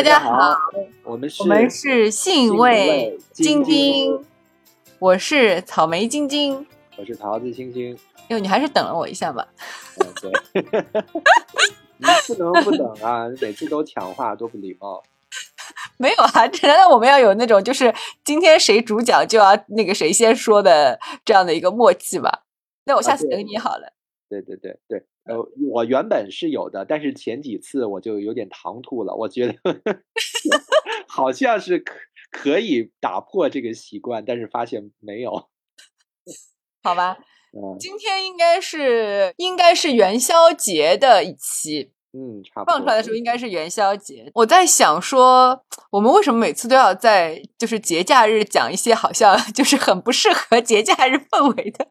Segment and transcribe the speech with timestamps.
[0.00, 0.56] 大家好，
[1.04, 4.24] 我们是我们是信味晶晶晶，
[4.98, 6.66] 我是草莓晶晶。
[6.96, 7.94] 我是桃子星星。
[8.28, 9.46] 哟，你还是等了我一下吧。
[9.98, 10.32] 嗯，对，
[11.98, 13.28] 你不能不等啊！
[13.42, 15.02] 每次都抢话，多不礼貌。
[15.98, 17.94] 没有啊，这难道我们要有那种就是
[18.24, 22.44] 今天谁主讲就要那个谁先说的这样的一个默契吧？
[22.84, 23.92] 那我下次等你好了。
[24.30, 29.54] 对对对对，呃，我原本是有的，但是前几次我就有点唐突了，我觉得
[31.06, 31.94] 好像是可
[32.32, 35.48] 可以打破这个习惯，但是发现没有。
[36.82, 37.18] 好吧，
[37.52, 42.72] 嗯今天应该是应该是元宵节的一期，嗯，差不多。
[42.72, 44.30] 放出来的时候应该是元宵节。
[44.34, 51.88] 我在想说，我们为什么每次都要在就是节假日讲一些好像 就是很不适合节假日氛围的？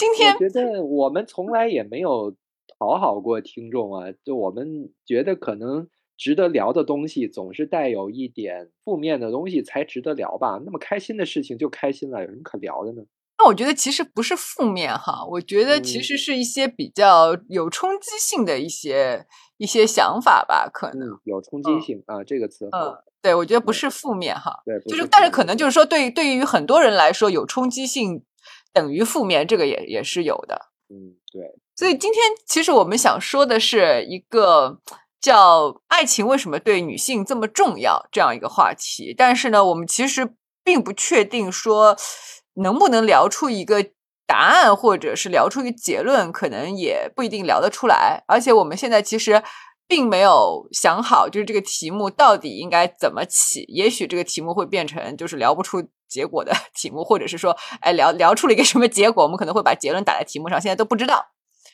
[0.00, 2.34] 今天我觉得我们从来也没有
[2.78, 10.58] 讨好过听众啊，就我们觉得可能值得聊的东西，总是带有一点负面的东西才值得聊吧。
[10.64, 13.02] 那么开心的事情就开心了，有什么可聊的呢？
[13.38, 19.26] 那我觉得其实不是负面哈，我觉得其嗯实是一些比较有冲击性的一些
[19.58, 21.08] 一些想法吧，可能。
[21.08, 22.66] 嗯，有冲击性啊，这个词。
[22.72, 28.22] 嗯，对，我觉得不是负面哈，对，就是但是可能就是说对对于很多人来说，有冲击性
[28.72, 30.70] 等于负面，这个也也是有的。
[30.88, 31.42] 嗯，对，
[31.76, 34.80] 所以今天其实我们想说的是一个
[35.20, 41.96] 叫爱情为什么对女性这么重要这样一个话题，但是呢，我们其实并不确定说
[42.54, 43.90] 能不能聊出一个
[44.26, 48.24] 答案，或者是聊出一个结论，可能也不一定聊得出来。
[48.26, 49.42] 而且我们现在其实
[49.86, 53.64] 并没有想好，就是这个题目到底应该怎么起。
[53.68, 61.24] 也许这个题目会变成就是聊不出结果的 题目，或者是说，哎，聊聊出了一个什么结果，我们可能会把结论打在题目上，现在都不知道。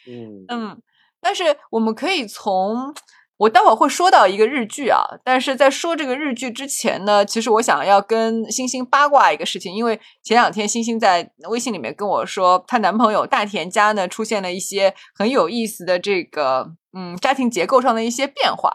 [0.09, 0.83] 嗯嗯，
[1.21, 2.95] 但是我们可以从
[3.39, 18.71] 我待会儿会说到一个日剧啊，但是在说这个日剧之前呢，其实我想要跟星星八卦一个事情，因为前两天星星在微信里面跟我说，她男朋友大田家呢出现了一些很有意思的这个嗯家庭结构上的一些变化。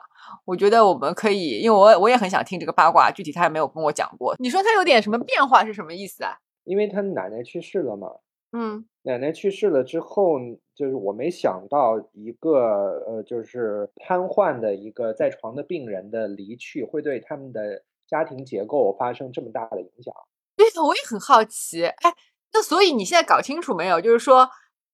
[0.45, 4.35] 我觉得我们可以，因为我我也很想听这个八卦，具体他也没有跟我讲过。
[4.39, 6.37] 你说他有点什么变化是什么意思啊？
[6.63, 8.07] 因为他奶奶去世了嘛，
[8.51, 10.37] 嗯奶奶去世了之后，
[10.75, 20.13] 就是我没想到一个呃，就是瘫痪的一个在床的病人的离去，会对他们的家庭结构发生这么大的影响。
[20.55, 21.85] 对的，我也很好奇。
[21.85, 22.13] 哎，
[22.53, 23.99] 那所以你现在搞清楚没有？
[23.99, 24.47] 就是说，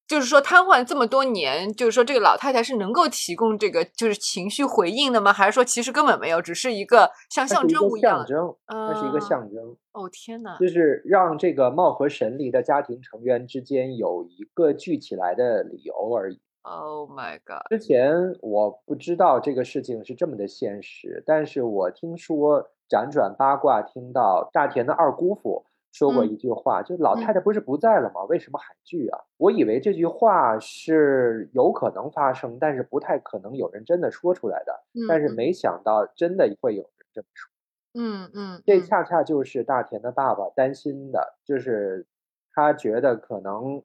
[0.07, 5.33] 就是说瘫痪这么多年，就是说这个老太太是能够提供这个就是情绪回应的吗？
[5.33, 8.25] 还是说其实根本没有，只是一个像象征物一样象？
[8.25, 10.57] 征，它是一个嗯象征，哦天哪！
[10.57, 16.39] 就是让这个貌合神离的家庭成员之间有一个聚起来的理由而已。
[16.63, 17.67] Oh my god！
[17.69, 28.23] 之前我不知道这个事情是这么的现实，但是我听说辗转八卦听到大田的二姑父说过嗯一句话，就老嗯太太不是不在了吗？
[28.29, 29.19] 为什么还聚啊？
[29.37, 34.83] 我以为这句话是有可能发生，但是不太可能有人真的说出来的。
[35.07, 37.49] 但是嗯没想到真的会有人这么说。
[37.93, 42.05] 嗯嗯，这嗯恰恰就是大田的爸爸担心的，就是
[42.53, 43.81] 他觉得可能，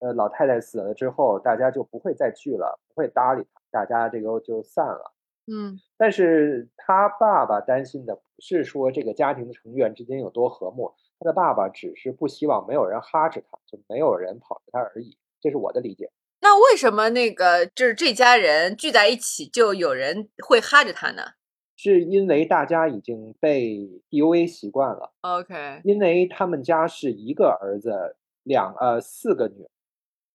[0.00, 5.12] 呃，老太太死了之后，大家就不会再聚了，不会搭理他，大家这个就散了。
[5.52, 10.92] 嗯但是他爸爸担心的不是说这个家庭的成员之间有多和睦，
[11.22, 15.16] 他的爸爸只是不希望没有人哈着他，就没有人跑着他而已。
[15.40, 16.10] 这是我的理解。
[16.40, 21.22] 那为什么那个就是这家人聚在一起，就有人会哈着他呢
[21.76, 25.12] 是因为大家已经被 PUA 习惯了。
[25.20, 29.70] ？OK，因为他们家是一个儿子，两呃四个女儿。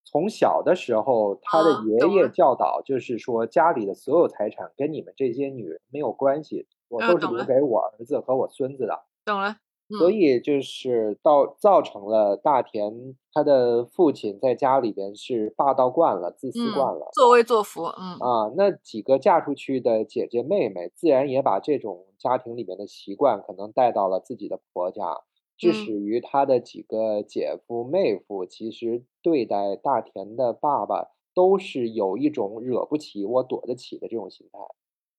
[0.05, 9.03] 从小的时候，他的啊爷爷教导就是说，家里的所有财产跟你们这些女人没有关系，我都是留给我儿子和我孙子的。
[9.25, 9.57] 懂了。
[9.89, 9.97] 嗯。
[9.99, 17.09] 所以就是到造成了大田他的父亲在家里边是霸道惯了，自私嗯惯了。
[17.13, 18.17] 作威作福，嗯。
[18.19, 25.21] 啊，那几个嫁出去的姐姐妹妹，自然也把这种家庭里面的习惯可能带到了自己的婆家，
[25.57, 25.73] 致嗯。
[25.73, 34.59] 使于他的几个姐夫妹夫，其实对待大田的爸爸都是有一种惹不起我躲得起的这种心态。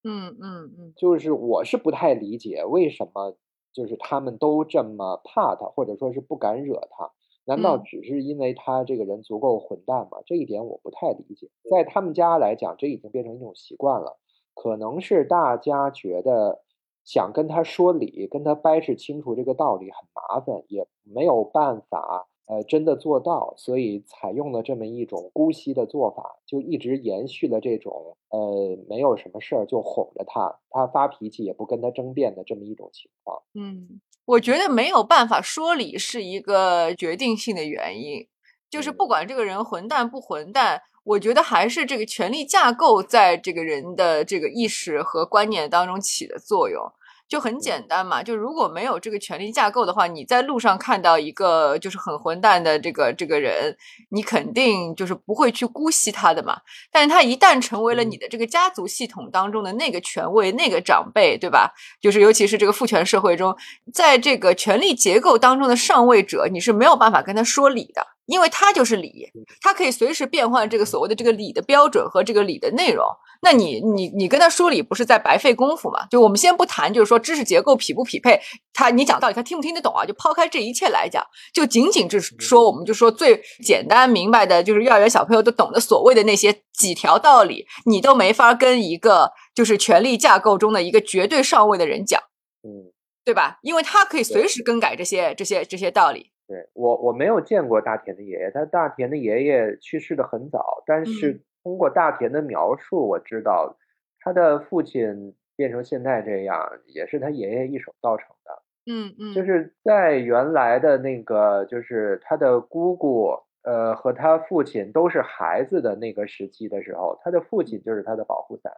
[0.03, 0.93] 嗯嗯嗯。
[0.95, 3.35] 就是我是不太理解为什么，
[3.73, 7.11] 就是他们都这么怕他，或者说是不敢惹他。
[7.45, 10.19] 难道嗯只是因为他这个人足够混蛋吗？
[10.25, 11.49] 这一点我不太理解。
[11.69, 14.19] 在他们家来讲，这已经变成一种习惯了。
[14.53, 16.61] 可能是大家觉得
[17.03, 33.43] 想跟他说理，跟他掰扯清楚这个道理很麻烦，也没有办法呃真的做到，所以采用了这么一种姑息的做法，就一直延续了这种呃没有什么事儿就哄着他，他发脾气也不跟他争辩的这么一种情况。
[33.53, 38.27] 嗯，我觉得没有办法说理是一个决定性的原因，
[38.69, 40.81] 就是不管这个人混蛋不混蛋。
[41.05, 46.83] 我觉得还是这个权力架构在这个人的这个意识和观念当中起的作用。
[47.29, 53.77] 就很简单嘛，就如果没有这个权力架构的话，你在路上看到一个就是很混蛋的这个这个人，
[54.09, 56.59] 你肯定就是不会去姑息他的嘛。
[56.91, 61.71] 但是他一旦成为了你的这个家族系统当中的那个权威、那个长辈，对吧？
[62.01, 63.55] 就是尤其是这个父权社会中，
[63.93, 68.07] 在这个权力结构当中的上位者，你是没有办法跟他说理的。
[68.29, 69.25] 因为它就是理，
[69.59, 73.03] 它可以随时变换这个所谓的这个理的标准和这个理的内容。
[73.41, 76.05] 那你你你跟他说理，不是在白费功夫吗？
[76.11, 78.39] 就我们先不谈，就是说知识结构匹不匹配，
[78.71, 80.05] 他你讲道理他听不听得懂啊？
[80.05, 92.21] 就抛开这一切来讲，就仅仅是说，我们就说最简单明白的，就是幼儿园小朋友都懂的所谓的那些几条道理，你都没法跟一个就是权力架构中的一个绝对上位的人讲，
[92.63, 92.91] 嗯，
[93.25, 93.57] 对吧？
[93.63, 96.31] 因为他可以随时更改这些这些这些道理。
[96.49, 103.77] 对我，我没有见过大田的爷爷，他大田的爷爷去世的很早，但是通过大田的描述，我知道
[104.19, 108.63] 他的父亲变成现在这样，也是他爷爷一手造成的。
[108.87, 113.29] 嗯嗯，就是在原来的那个，就是他的姑姑，
[113.61, 118.73] 呃，和他父亲都是孩子的那个时期的时候，他的父亲就是他的保护伞。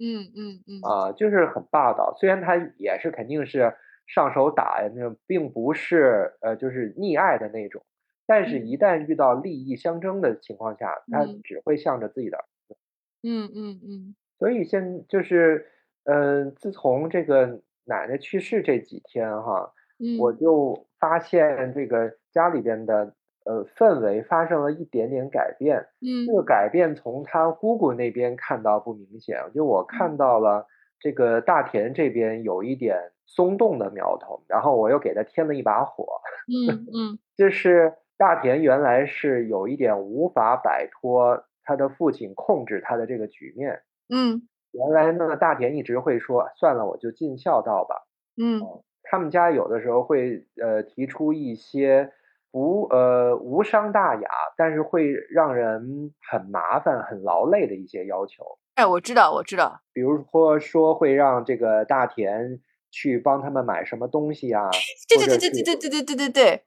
[0.00, 3.72] 嗯嗯嗯，啊，就是很霸道，虽然他也是肯定是。
[4.06, 7.82] 上手打呀，那并不是呃，就是溺爱的那种，
[8.26, 12.76] 但是，一旦遇到利益相争的情况下，他只会向着自己的儿子。
[13.22, 14.16] 嗯嗯嗯。
[14.38, 15.66] 所以现就是，
[16.04, 19.72] 嗯，自从这个奶奶去世这几天哈，
[20.18, 23.14] 我就发现这个家里边的
[23.44, 25.86] 呃氛围发生了一点点改变。
[26.00, 26.26] 嗯。
[26.26, 30.66] 这个改变从他姑姑那边看到不明显，就我看到了
[31.00, 33.12] 这个大田这边有一点。
[33.26, 36.20] 松动的苗头，然后我又给他添了一把火。
[36.46, 43.82] 嗯嗯， 就是大田原来是有一点无法摆脱他的父亲控制他的这个局面。
[44.08, 48.06] 嗯，原来呢，大田一直会说：“算了，我就尽孝道吧。”
[48.36, 48.60] 嗯，
[49.02, 52.12] 他们家有的时候会呃提出一些
[52.52, 58.44] 无呃无伤大雅，但是会让人很麻烦、很劳累的一些要求。
[58.74, 59.80] 哎，我知道，我知道。
[59.92, 62.60] 比如说，说会让这个大田。
[62.94, 64.70] 去帮他们买什么东西啊？
[65.08, 66.64] 对对对对对对对对对对对，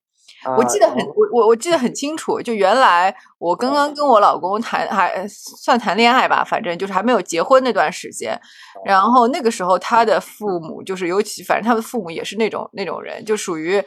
[0.58, 2.42] 我记得很我我我记得很清楚。
[2.42, 8.38] 就原来我刚刚跟我老公谈还算谈恋爱吧，反正就是还没有结婚那段时间。
[8.84, 13.82] 然后那个时候他的父母就是尤其，反正他的父母也是那种那种人，就属于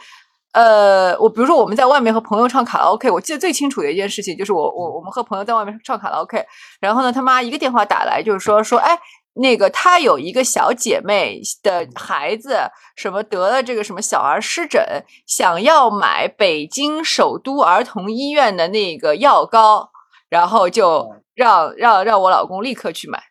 [0.53, 6.43] 呃，我比如说我们在外面和朋友唱卡拉 OK，我记得最清楚的一件事情就是我我我们和朋友在外面唱卡拉 OK，
[6.81, 8.99] 然后呢他妈一个电话打来，就是说说哎。
[9.35, 19.91] 那个他有一个小姐妹的孩子，什么得了这个什么小儿湿疹，想要买北京首都儿童医院的那个药膏，
[20.29, 23.23] 然后就让让让我老公立刻去买，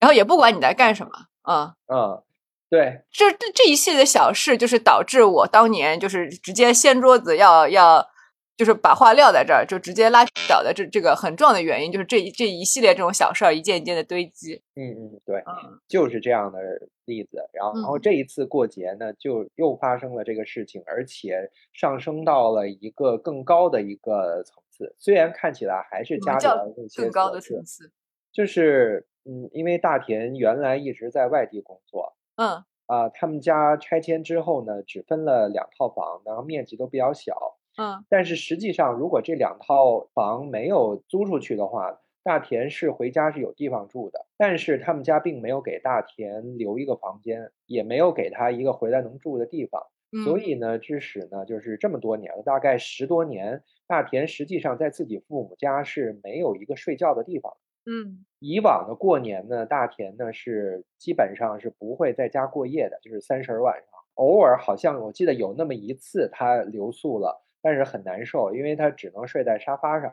[0.00, 1.12] 然后也不管你在干什么，
[1.48, 1.72] 嗯。
[1.86, 2.22] 嗯，
[2.68, 8.06] 对，这这这一系列的小事，就是导致我当年就是直接掀桌子要要。
[8.56, 14.62] 就是把话撂在这儿，就直接拉倒的这这个很重要的原因，就是这一这一系列这种小事儿一件一件的堆积。
[14.76, 15.42] 嗯嗯，对，
[15.88, 16.60] 就是这样的
[17.04, 17.38] 例子。
[17.52, 24.94] 然后然后这一次过节呢，就又发生了这个事情，而且上升到了一个更高的一个层次。
[25.00, 27.90] 虽然看起来还是家里的那些更高的层次，
[28.32, 37.53] 就是嗯，因为大田原来一直在外地工作，嗯啊，他们家拆迁之后呢，只分了两套房，然后面积都比较小。
[37.76, 44.26] 嗯，但是实际上，如果这两套房没有租出去的话，大田是回家是有地方住的。
[44.36, 49.82] 但是他们家并没有给大田留一个房间，也没有给他一个回来能住的地方。
[50.24, 57.52] 所以呢，致使呢，就是这么多年了，大概十多年，大田实际上在自己父母家是没有一个睡觉的地方。
[57.84, 67.43] 嗯，以往的过年呢，大田呢是基本上是不会在家过夜的，就是三十晚上，偶尔好像我记得有那么一次他留宿了。
[67.64, 70.12] 但是很难受，因为他只能睡在沙发上，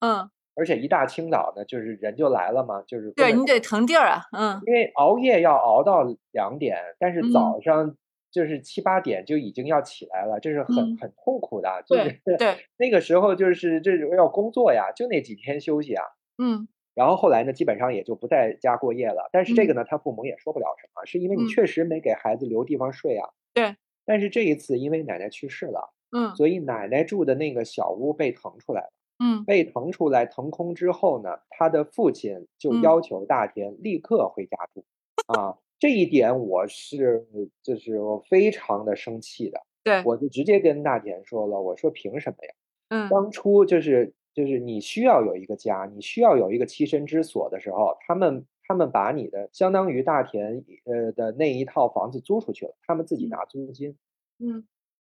[0.00, 7.94] 嗯，而且一大清早的，就是人就来了嘛，就是对你得腾地儿啊，嗯，因为熬夜要熬到两点，但是早上
[8.30, 12.56] 就是七八点就已经要起来了，这是很很痛苦的，就是对。
[12.78, 16.02] 那个时候就是这种要工作呀，就那几天休息啊，
[16.42, 23.76] 嗯，然后后来呢，基本上也就不在家过夜了，但是这个呢，他父母也说不了什么，是因为你确实没给孩子留地方睡啊，对，
[24.06, 25.92] 但是这一次因为奶奶去世了。
[26.12, 26.34] 嗯。
[26.34, 28.92] 所以奶奶住的那个小屋被腾出来了。
[29.20, 29.44] 嗯。
[29.44, 32.82] 被腾出来腾空之后呢，他的父亲就嗯。
[32.82, 34.84] 要求大田立刻回家住。
[35.26, 37.26] 啊，这一点我是
[37.62, 42.52] 就是我非常的生气的，对，我就直接跟大田说了，我说凭什么呀？
[42.90, 43.10] 嗯。
[43.10, 53.30] 当初就是就是你需要有一个家，你需要有一个栖身之所的时候，他们他们把你的相当于大田呃的那一套房子租出去了，他们自己嗯。
[53.30, 53.96] 拿租金，
[54.40, 54.66] 嗯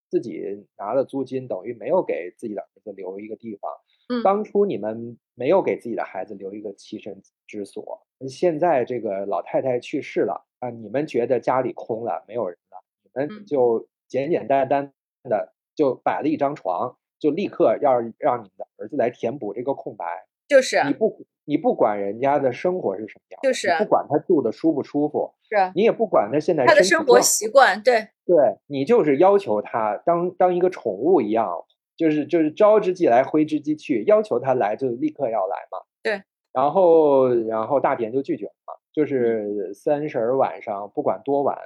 [0.08, 3.70] 自己拿了租金，等于没有给自己的儿子留一个地方。
[4.08, 14.92] 嗯当初你们没有给自己的孩子留一个栖身之所，现在这个老太太去世了啊，你们觉得家里空了，没有人了，你嗯们就简简单单
[15.24, 20.28] 的就摆了一张床，就立刻要让你们的儿子来填补这个空白。
[20.46, 28.36] 就是啊你不你不管人家的生活是什么样，就是不管他住的舒不舒服，是啊你也不管他现在他的生活习惯，对，对
[28.66, 31.64] 你就是要求他当当一个宠物一样，
[31.96, 35.78] 就是就是招之即来，挥之即去，要求他来就立刻要来嘛。
[36.02, 36.22] 对。
[36.52, 41.58] 然后然后大田就拒绝了嘛，嗯就是三十儿晚上不管多晚，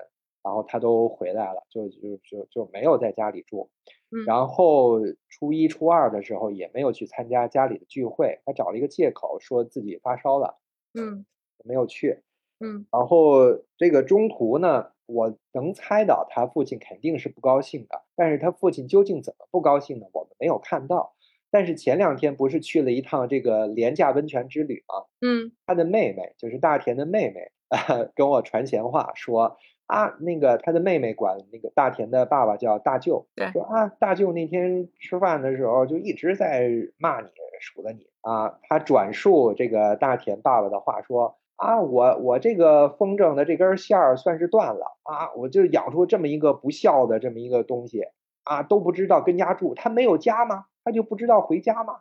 [0.43, 3.71] 然后他都回来了，就就就就没有在家里住。
[4.13, 10.59] 嗯然后初一初二的时候也没有去参加家里的聚会，他找了一个借口说自己发烧了，
[10.99, 11.25] 嗯
[11.65, 12.19] 没有去。
[12.61, 20.07] 嗯然后这个中途呢，我能猜到他父亲肯定是不高兴的，但是他父亲究竟怎么不高兴呢？
[20.13, 21.15] 我们没有看到。
[21.53, 25.07] 但是前两天不是去了一趟这个廉价温泉之旅吗？
[25.21, 27.51] 嗯他的妹妹就是大田的妹妹，
[28.15, 38.61] 跟我传闲话说啊，那个他的妹妹管那个大田的爸爸叫大舅，对说啊，大舅那天吃饭的时候就一直在骂你，数落你啊。
[38.63, 48.05] 他转述这个大田爸爸的话说啊，我我这个风筝的这根线儿算是断了啊，我就养出这么一个不孝的这么一个东西
[48.45, 50.65] 啊，都不知道跟家住，他没有家吗？
[50.83, 51.99] 他就不知道回家吗？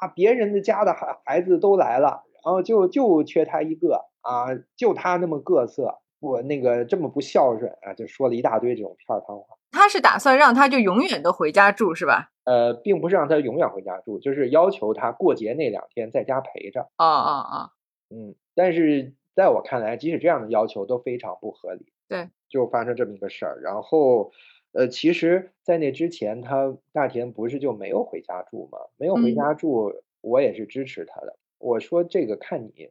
[0.00, 9.44] 啊，别人的家的孩孩子都来了，然后就就缺他一个啊，就他那么各色，我那个这么不孝顺啊，就说了一大堆这种片儿汤话。
[9.72, 12.30] 他是打算让他就永远都回家住是吧？
[12.44, 16.88] 呃，并不是让他永远回家住，就是要求他过节那两天在家陪着。
[16.96, 17.68] 啊啊啊！
[18.10, 21.92] 嗯，但是在我看来，即使这样的要求都非常不合理。
[22.08, 23.60] 对，就发生这么一个事儿。
[23.62, 24.32] 然后，
[24.72, 28.78] 呃，其实，在那之前，他大田不是就没有回家住吗？
[28.96, 31.38] 没有回嗯家住，我也是支持他的。
[31.58, 32.90] 我说这个看你，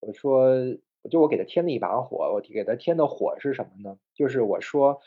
[0.00, 0.54] 我说
[1.10, 3.98] 就我给他添了一把火，我给他添的火是什么呢？
[4.14, 5.00] 就是我说，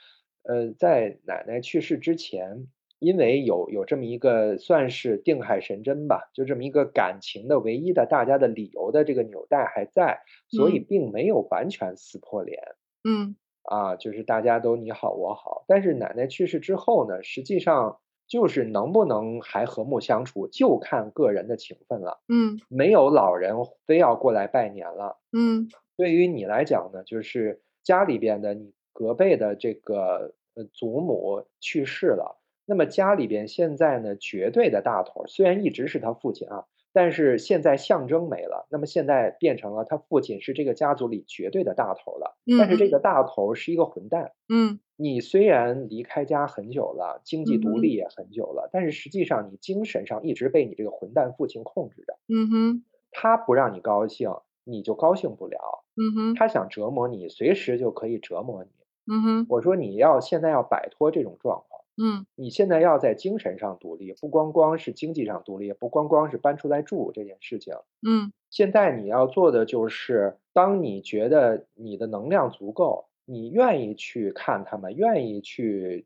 [0.44, 2.68] 呃，在奶奶去世之前。
[3.00, 12.62] 因为有有这么一个算是定海神针吧，就这么一个感情的唯一的大家的理由的这个纽带还在，所以嗯并没有完全撕破脸。
[13.04, 22.22] 嗯啊，就是大家都你好我好，但是奶奶去世之后呢，实际上就是能不能还和睦相处，就看个人的情分了。
[22.30, 44.34] 嗯没有老人非要过来拜年了，嗯对于你来讲呢，就是家里边的你隔辈的这个呃祖母去世了，那么家里边现在呢绝对的大头，虽然一直是他父亲啊，但是现在象征没了，那么现在变成了他父亲是这个家族里绝对的大头了，但是这个大头是一个混蛋。
[44.50, 52.18] 嗯你虽然离开家很久了，经济独立也很久了，但是实际上你精神上一直被你这个混蛋父亲控制着。
[52.28, 54.32] 嗯哼他不让你高兴，
[54.64, 55.58] 你就高兴不了；
[55.96, 58.72] 嗯哼他想折磨你，随时就可以折磨你。
[59.10, 67.74] 嗯哼我说你要现在要摆脱这种状况，嗯你现在要在精神上独立，不光光是经济上独立，不光光是搬出来住这件事情。
[68.08, 76.06] 嗯现在你要做的就是，当你觉得你的能量足够，你愿意去看他们，愿意去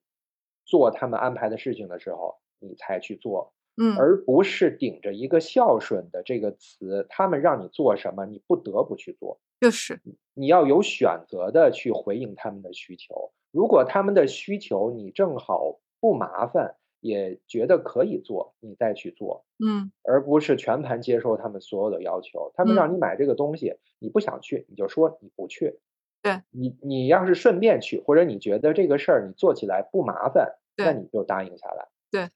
[0.65, 9.39] 做他们安排的事情的时候，你才去做，嗯而不是顶着一个孝顺的这个词，他们让你做什么，你不得不去做。
[9.59, 10.01] 就是
[10.33, 13.31] 你要有选择的去回应他们的需求。
[13.51, 19.45] 如果他们的需求你正好不麻烦，也觉得可以做，你再去做。
[19.63, 22.51] 嗯而不是全盘接受他们所有的要求。
[22.55, 25.79] 他们嗯让你买这个东西，你不想去，你就说你不去。
[26.23, 31.87] 对你，你要是顺便去，或者你觉得这个事儿你做起来不麻烦，那你就答应下来。
[32.11, 32.29] 对，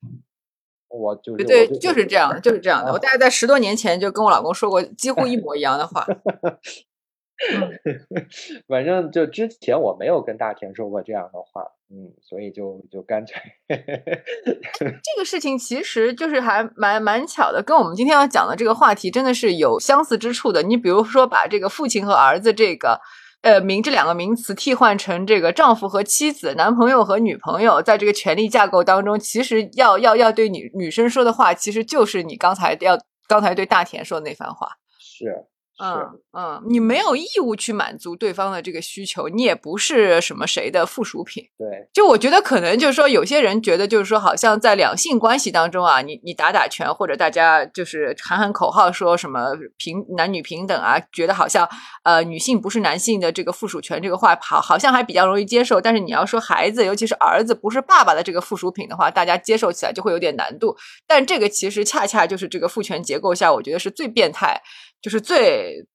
[0.88, 2.90] 我就是对，就是这样的，就是这样的。
[2.90, 6.04] 啊我大概在十多年前就跟我老公说过几乎一模一样的话。
[8.66, 13.36] 反正就之前我没有跟大田说过这样的话，嗯，所以就就干脆
[13.68, 20.62] 这个事情其实就是还蛮蛮巧的，跟我们今天要讲的这个话题真的是有相似之处的。
[20.62, 22.98] 你比如说把这个父亲和儿子这个
[23.42, 34.70] 呃名这两个名词替换成这个丈夫和妻子、男朋友和女朋友，在这个权力架构当中，其实要要要对女女生说的话，其实就是你刚才要刚才对大田说的那番话。
[34.98, 35.44] 是。
[35.78, 41.44] 嗯嗯，你没有义务去满足对方的这个需求，你也不是什么谁的附属品。
[41.58, 51.68] 对，就我觉得可能就是说，有些人觉得就是说，好像在两性关系当中啊，你你打打拳或者大家就是喊喊口号，说什么平男女平等啊，觉得好像
[52.04, 55.80] 呃女性不是男性的这个附属权这个话，好好像还比较容易接受。
[55.80, 60.76] 但是你要说孩子，尤其是儿子不是爸爸的这个附属品的话，大家接受起来就会有点难度。
[61.06, 64.62] 但这个其实恰恰就是这个父权结构下，我觉得是最变态。
[65.02, 65.86] 就是最，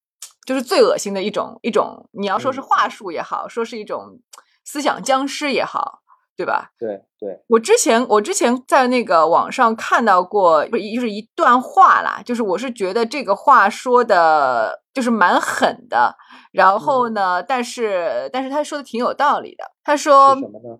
[0.46, 4.20] 就是最恶心的一种一种，你要说是话术也好，说是一种
[4.64, 6.00] 思想僵尸也好，
[6.36, 6.72] 对吧？
[6.78, 7.44] 对对。
[7.48, 16.16] 我之前我之前在那个网上看到过，不就是一段话啦，就是我是觉得这个话说的，就是蛮狠的。
[16.52, 19.72] 然后呢，但是但是他说的挺有道理的。
[19.84, 20.80] 他说什么呢？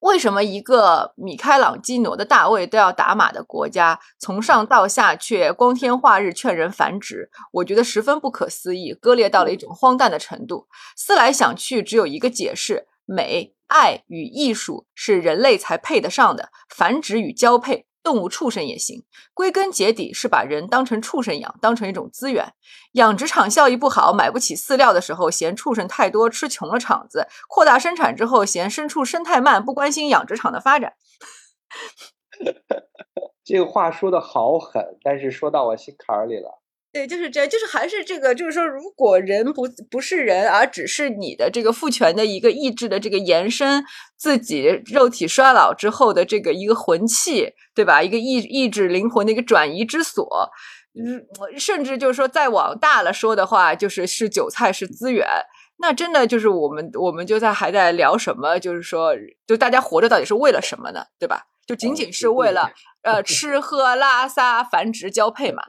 [0.00, 7.30] 为什么一个米开朗基罗的大卫都要打码的国家，从上到下却光天化日劝人繁殖？
[7.50, 10.68] 我觉得十分不可思议，割裂到了一种荒诞的程度。
[10.96, 17.87] 思来想去，只有一个解释：美、爱与艺术是人类才配得上的，繁殖与交配。
[18.08, 22.54] 动物、畜生也行，归根结底是把人当成畜生养，当成一种资源。
[22.92, 30.94] 养殖场效益不好，买不起饲料的时候，嫌畜生太多，吃穷了场子；扩大生产之后，嫌牲畜生太慢，不关心养殖场的发展。
[33.44, 36.62] 这个话说的好狠，但是说到我心坎儿里了。
[36.90, 43.84] 对，就是这，就是还是这个，就是说，如果人不不是人，而只是你的这个父权的一个意志的这个延伸，
[44.16, 48.02] 自己肉体衰老之后的这个一个魂器，对吧？
[48.02, 50.50] 一个意意志灵魂的一个转移之所，
[50.98, 51.26] 嗯，
[51.58, 55.28] 甚至就是说再往大了说的话，就是是韭菜是资源，
[55.80, 58.58] 那真的就是我们我们就在还在聊什么？
[58.58, 59.14] 就是说，
[59.46, 61.04] 就大家活着到底是为了什么呢？
[61.18, 61.44] 对吧？
[61.66, 65.62] 就仅仅是为了呃吃喝拉撒繁殖交配嘛？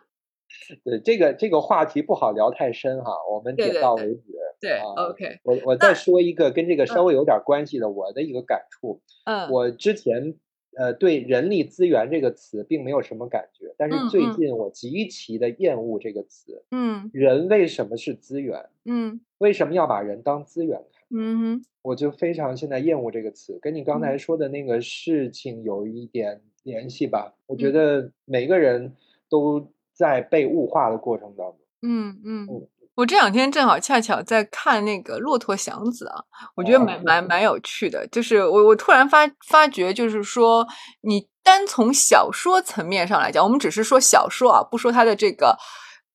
[0.84, 4.22] 对这个这个话题不好聊太深哈，我们点到为止。
[4.62, 5.40] 对，OK。
[5.44, 9.00] 我我再说一个跟这个稍微有点关系的我的一个感触。
[9.24, 10.36] 嗯，我之前
[10.76, 16.62] 呃对人力资源这个词并没有什么感觉，但是最近我极其的厌恶这个词。
[16.72, 18.66] 嗯，人为什么是资源？
[18.84, 21.04] 嗯，为什么要把人当资源看？
[21.18, 27.34] 嗯哼，我就非常现在厌恶这个词，跟你刚才说的那个事情有一点联系吧？
[27.48, 28.94] 我觉得每个人
[29.30, 29.72] 都。
[30.00, 32.48] 在被物化的过程当中，嗯嗯，
[32.96, 36.24] 我这两天正好恰巧在看那个《骆驼祥子》啊，
[36.56, 38.08] 我觉得蛮蛮蛮有趣的。
[38.08, 40.66] 就是我我突然发发觉，就是说
[41.02, 45.58] 你单从小说层面上来讲，我们只是说小说啊，不说它的这个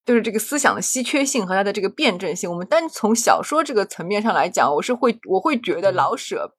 [0.07, 2.51] 就是这个思想的稀缺性和它的这个辩证性。
[2.51, 6.55] 我们单从小说这个层面上来讲，我是会我会觉得老舍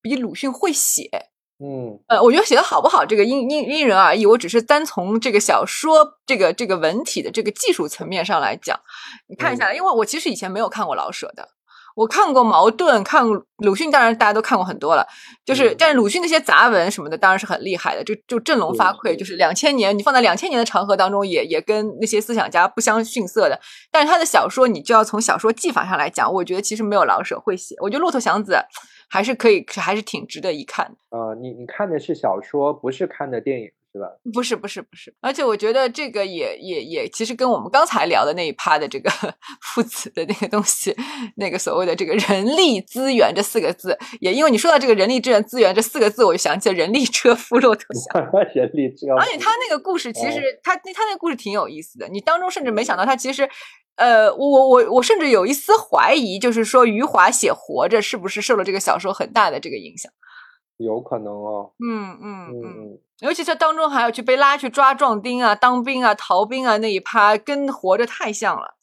[0.00, 1.31] 比鲁迅会写。
[1.64, 4.26] 嗯，呃，我觉得写的好不好，这个因因因人而异。
[4.26, 8.80] 我只是单从这个小说这个这个文体的这个技术层面上来讲，
[9.28, 11.50] 你看一下，因为我其实以前没有看过老舍的，
[11.94, 13.24] 我看过茅盾，看
[13.58, 15.06] 鲁迅，当然大家都看过很多了。
[15.44, 19.14] 就是，但是鲁迅那些杂文什么的，当然是很厉害的，就就振聋发聩。
[19.14, 23.60] 就是两千年，你放在两千年的长河当中，也也跟那些思想家不相逊色的。
[23.88, 27.76] 但是他的小说，你就要从小说技法上来讲，我觉得其实没有老舍会写。
[27.78, 28.54] 我觉得《骆驼祥子》。
[29.12, 30.96] 还是可以，还是挺值得一看的。
[31.10, 34.06] 呃，你你看的是小说，不是看的电影，是吧？
[34.32, 35.14] 不是，不是，不是。
[35.20, 39.10] 而且我觉得这个也也也，其实跟我们刚才聊的那一趴的这个
[39.60, 40.96] 父子的那个东西，
[41.36, 48.24] 那个所谓的这个人力资源这四个字，也因为你说到这个人力资源资源这四个字，我就想起了人力车夫骆驼祥。
[48.54, 49.14] 人力车。
[49.20, 53.46] 而且他那个故事其实他他那个故事挺有意思的，你当中甚至没想到他其实。
[53.96, 60.10] 呃，我我我我甚至有一丝怀疑，就是说余华写《活着》是不是受了这个小说很大的这个影响？
[60.78, 61.72] 有可能哦。
[61.78, 68.76] 嗯嗯嗯嗯，尤其是当中还要去被拉去抓壮丁啊、当兵啊、逃兵啊那一趴，跟《活着》太像了。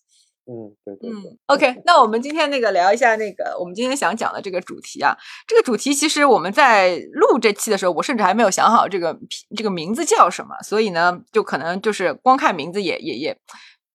[0.46, 1.10] 嗯，对对。
[1.10, 5.16] 嗯，OK，那我们今天那个聊一下那个我们今天想讲的这个主题啊。
[5.46, 9.16] 这个主题其实我们在录这期的时候，我甚至还没有想好这个
[9.56, 13.38] 这个名字叫什么，所以呢，就可能就是光看名字也也也。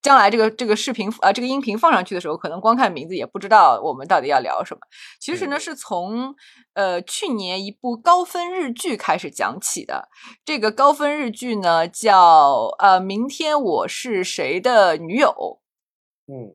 [0.04, 4.80] 将来这个这个视频啊，这个音频放上去的时候，可能光看名字也不知道我们到底要聊什么。
[5.18, 6.34] 其实呢，是从
[6.74, 10.10] 呃去年一部高分日剧开始讲起的。
[10.44, 15.30] 这个高分日剧呢，叫呃《明天我是谁的女友》。
[16.30, 16.54] 嗯，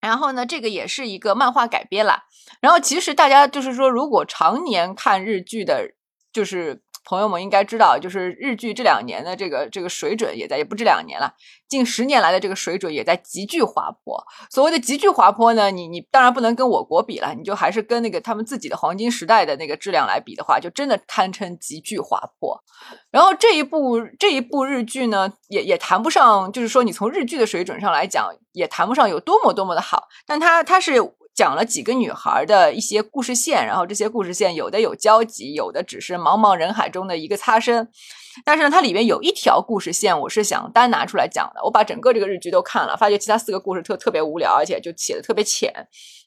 [0.00, 2.24] 然后呢，这个也是一个漫画改编啦。
[2.62, 5.92] 然后其实大家就是说，如果常年看日剧的，
[6.32, 6.82] 就是。
[7.08, 11.32] 朋友们应该知道，就是日剧这两年的这个这个水准也在，也不止两年了，
[11.66, 14.22] 近十年来的这个水准也在急剧滑坡。
[14.50, 22.62] 所谓的急剧滑坡呢，你你当然不能跟我国比了，你就还是跟那个他们自己的黄金时代的那个质量来比的话，就真的堪称急剧滑坡。
[23.10, 31.14] 然后这一部这一部日剧呢，也也谈不上，就是说你从日剧的水准上来讲，也谈不上有多么多么的好，但它它是。
[31.38, 37.88] 讲了几个女孩的一些故事线，然后这些故事线有的有交集，有的只是茫茫人海中的一个擦身。
[38.44, 41.62] 但是呢，它里面有一条故事线，我是想单拿出来讲的。
[41.62, 45.72] 我把整个这个日剧都看了，发觉其他四个故事特特别无聊，而且就写的特别浅。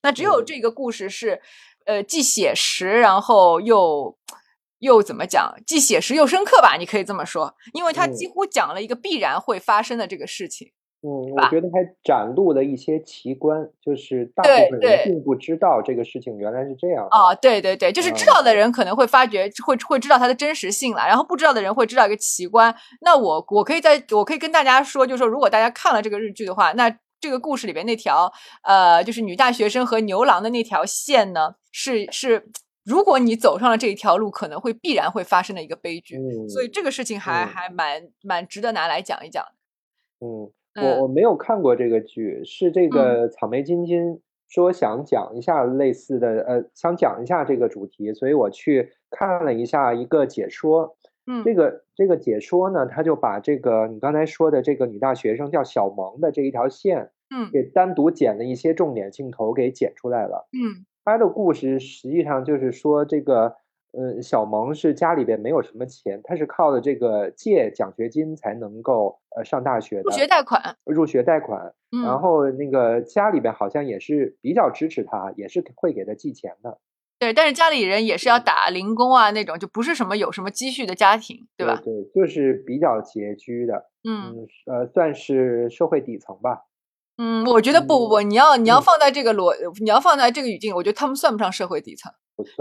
[0.01, 1.41] 那只有这个故事是，
[1.85, 4.17] 呃，既写实，然后又
[4.79, 5.53] 又怎么讲？
[5.67, 6.77] 既写实又深刻吧？
[6.79, 10.71] 你可以这么说，因为它几乎讲了一个必然会发生的这个事情。
[11.03, 17.07] 嗯，我觉得还展露了一些奇观，就是大部分人并不知道这个事情原来是这样。
[17.09, 22.75] 啊，对对对，就是知道的人可能会发觉，会会知道它的真实性了，然后不知道的人会知道一个奇观。
[23.01, 32.47] 那我我可以在我可以跟大家说，就是说，如果大家看了这个日剧的话，那这个故事里边那条呃，就是女大学生和牛郎的那条线呢，是是，
[32.85, 36.19] 如果你走上了这一条路，可能会必然会发生的一个悲剧。
[36.47, 39.51] 所以这个事情还还蛮蛮值得拿来讲一讲的。
[40.27, 40.51] 嗯。
[40.75, 50.95] 我我没有看过这个剧，是这个草莓晶晶说想讲一下类似的，呃，想讲一下这个主题，所以我去看了一下一个解说。
[51.27, 60.47] 嗯，这个这个解说呢，他就把这个你刚才说的这个女大学生叫小萌的这一条线，嗯，给单独剪了一些重点镜头给剪出来了。
[60.51, 63.55] 嗯，他的故事实际上就是说这个。
[63.97, 70.03] 嗯，小萌是家里边没有什么钱，他是靠的这个借奖学金才能够呃上大学的。
[70.03, 71.73] 入学贷款，入学贷款。
[72.03, 76.79] 然后那个家里边好像也是比较支持他，也是会给他寄钱的。
[77.19, 81.81] 对，但是家里人也是要打零工啊，那种就不是什么有什么积蓄的家庭，对吧？
[81.83, 83.89] 对，就是比较拮据的。
[84.07, 86.63] 嗯，呃，算是社会底层吧。
[87.17, 92.11] 嗯，我觉得不不不，你要你要放在这个逻，你要放在这个语境，我觉得他们算不上社会底层。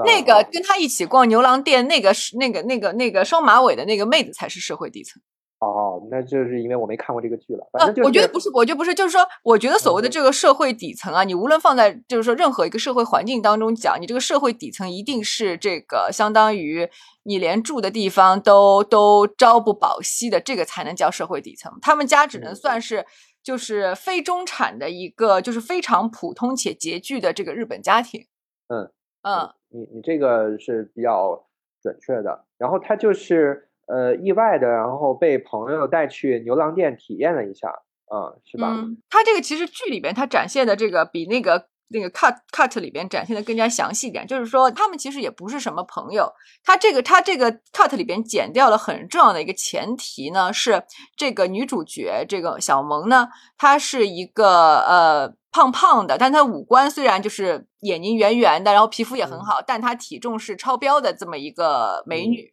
[0.04, 5.22] 那个跟他一起逛牛郎店，那个是那个那个那个双马尾的那个妹子才是社会底层。
[5.60, 7.68] 哦，那就是因为我没看过这个剧了。
[7.72, 16.88] 啊，我觉得不是，我觉得不是，就是说，我觉得所谓的这个社会底层啊，你无论放在就是说任何一个社会环境当中讲，你这个社会底层一定是这个相当于
[17.24, 21.70] 你连住的地方都都朝不保夕的，这个才能叫社会底层。
[21.82, 23.04] 他们家只能算是
[23.42, 28.26] 就是非中产的一个，就是非常普通且拮据的这个日本家庭。
[28.68, 29.52] 嗯嗯。
[29.72, 31.46] 你你这个是比较
[31.82, 37.68] 准确的，然后他就是呃意外的，然后被朋友带去牛郎店体验了一下，
[38.06, 38.68] 啊，是吧？
[38.70, 46.32] 嗯，他这个其实剧里边他展现的这个比那个那个 cut cut 里边展现的更加详细一点，就是说他们其实也不是什么朋友，
[46.64, 50.82] 他这个他这个 cut 里边剪掉了很重要的一个前提呢，是
[51.16, 55.39] 这个女主角这个小萌呢，她是一个呃。
[55.50, 62.52] 胖胖的，但她五官虽然就是眼睛圆圆的，然后皮肤也很好，但她体重是超标的这么一个美女。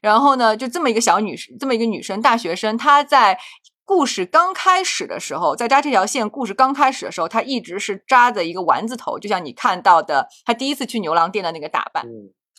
[0.00, 3.36] 然后呢，就这么一个小女生，这么一个女生，大学生，她在
[3.84, 12.04] 故事刚开始的时候，在扎这条线，故事刚开始的时候，她一直是扎着一个丸子头，就像你看到的，她第一次去牛郎店的那个打扮，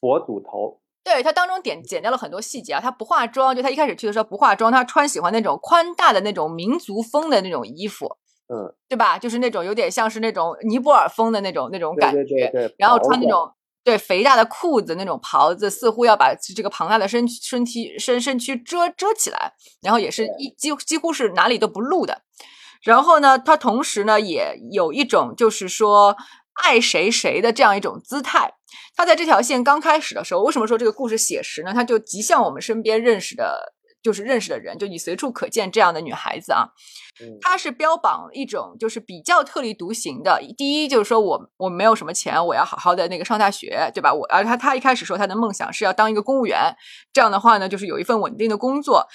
[0.02, 0.82] 佛祖头。
[1.02, 8.18] 对，她当中点剪掉了很多细节啊，她不化妆，就她一开始去的时候不化妆，她穿喜欢那种宽大的那种民族风的那种衣服。
[8.52, 9.20] 嗯，对吧？
[9.20, 22.24] 就是那种有点像是那种尼泊尔风的那种那种感觉，然后穿那种对肥大的裤子，那种袍子，似乎要把这个庞大的身身体身身躯遮遮起来，然后也是一几几乎是哪里都不露的。
[22.82, 26.18] 然后呢，他同时呢也有一种就是说
[26.54, 28.56] 爱谁谁的这样一种姿态。
[28.96, 31.72] 他在这条线刚开始的时候，为什么说这个故事写实呢？
[31.72, 33.76] 他就极像我们身边认识的。
[34.02, 36.70] 就是认识的人，就你随处可见这样的女孩子啊，
[37.42, 40.42] 她是标榜一种就是比较特立独行的。
[40.58, 44.14] 第一就是说我我没有什么钱，我要好好的那个上大学，对吧？
[44.14, 46.76] 我而他他一开始说他的梦想是要当一个公务员，
[47.14, 49.08] 这样的话呢，就是有一份稳定的工作，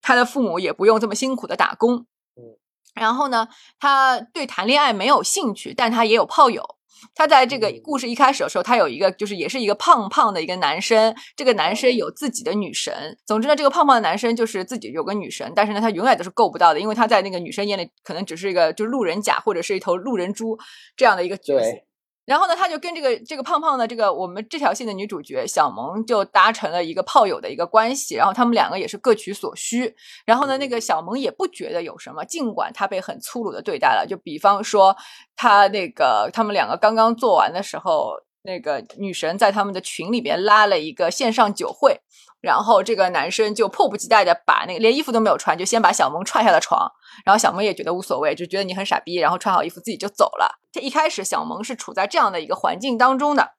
[0.00, 2.06] 他的父母也不用这么辛苦的打工。
[2.36, 2.56] 嗯，
[2.94, 6.77] 然后呢，他对谈恋爱没有兴趣，但他也有炮友。
[7.14, 13.18] 他在这个故事一开始的时候，他有一个就是也是一个胖胖的一个男生，这个男生有自己的女神。
[13.26, 20.58] 总之呢，这个胖胖的男生就是自己有个女神，但是呢，他永远都是够不到的，因为他在那个女生眼里可能只是一个就是路人甲或者是一头路人猪
[20.96, 21.87] 这样的一个角色。
[22.28, 29.96] 然后呢，他就跟这个这个胖胖的这个我们这条线的女主角小萌就达成了一个炮友的一个关系，然后他们两个也是各取所需。
[30.26, 34.06] 然后呢，那个小萌也不觉得有什么，尽管他被很粗鲁的对待了。
[34.06, 34.94] 就比方说，
[35.36, 38.12] 他那个他们两个刚刚做完的时候，
[38.42, 41.98] 那个女神在他们的群里边拉了一个线上酒会，
[42.40, 46.90] 然后这个男生就迫不及待的把那个连衣服都没有穿，就先把小萌踹下了床，
[47.24, 50.58] 然后小萌也觉得无所谓，就觉得你很傻逼，然后穿好衣服自己就走了。
[50.70, 53.50] 这一开始小萌是处在这样的一个环境当中的，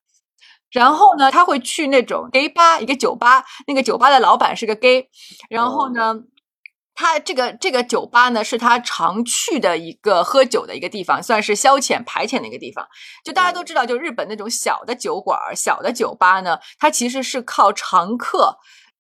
[0.72, 5.10] 然后呢，他会去那种 gay 吧，一个酒吧，那个酒吧的老板是个 gay，
[5.50, 6.16] 然后呢。
[7.00, 12.86] 他这个这个酒吧呢，是他常去的一个喝酒的一个地方，算是消遣排遣的一个地方。
[13.24, 18.58] 就大家都知道，就日本那种小的酒馆、小的酒吧呢，它其实是靠常客。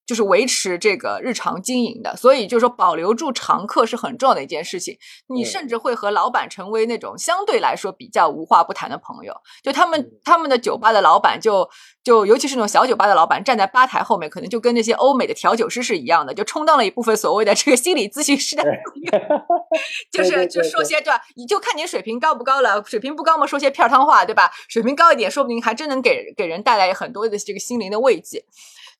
[0.10, 4.98] 就是维持这个日常经营的，所以就是说保留住常客是很重要的一件事情。
[5.28, 9.32] 你甚至会和老板成为那种相对来说比较无话不谈的朋友。
[9.62, 11.69] 就他们他们的酒吧的老板，就
[12.04, 18.63] 就尤其是那种小酒吧的老板，站在吧台后面，可能就跟那些欧美的调酒师是一样的，就充当了一部分所谓的这个心理咨询师的，
[20.12, 21.22] 就是就说些对吧？
[21.36, 24.50] 你就看你水平高不高了，水平不高嘛，说些片儿汤话，对吧？
[24.67, 28.43] 水平高一点，说不定还真能给给人带来很多的这个心灵的慰藉。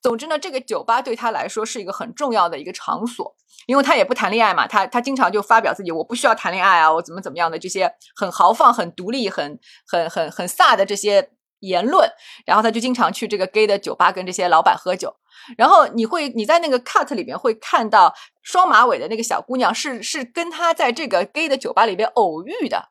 [0.02, 3.36] 总之呢，这个酒吧对他来说是一个很重要的一个场所，
[3.68, 12.10] 因为他也不谈恋爱嘛，他他经常就发表自己我不需要谈恋爱啊，我怎么怎么样的这些很豪放、很独立、很很很很飒的这些言论，
[12.46, 15.14] 然后他就经常去这个 gay 的酒吧跟这些老板喝酒，
[15.58, 22.90] 然后你会你在那个 cut 里边会看到双马尾的那个小姑娘是是跟他在这个 gay 的酒吧里边偶遇的。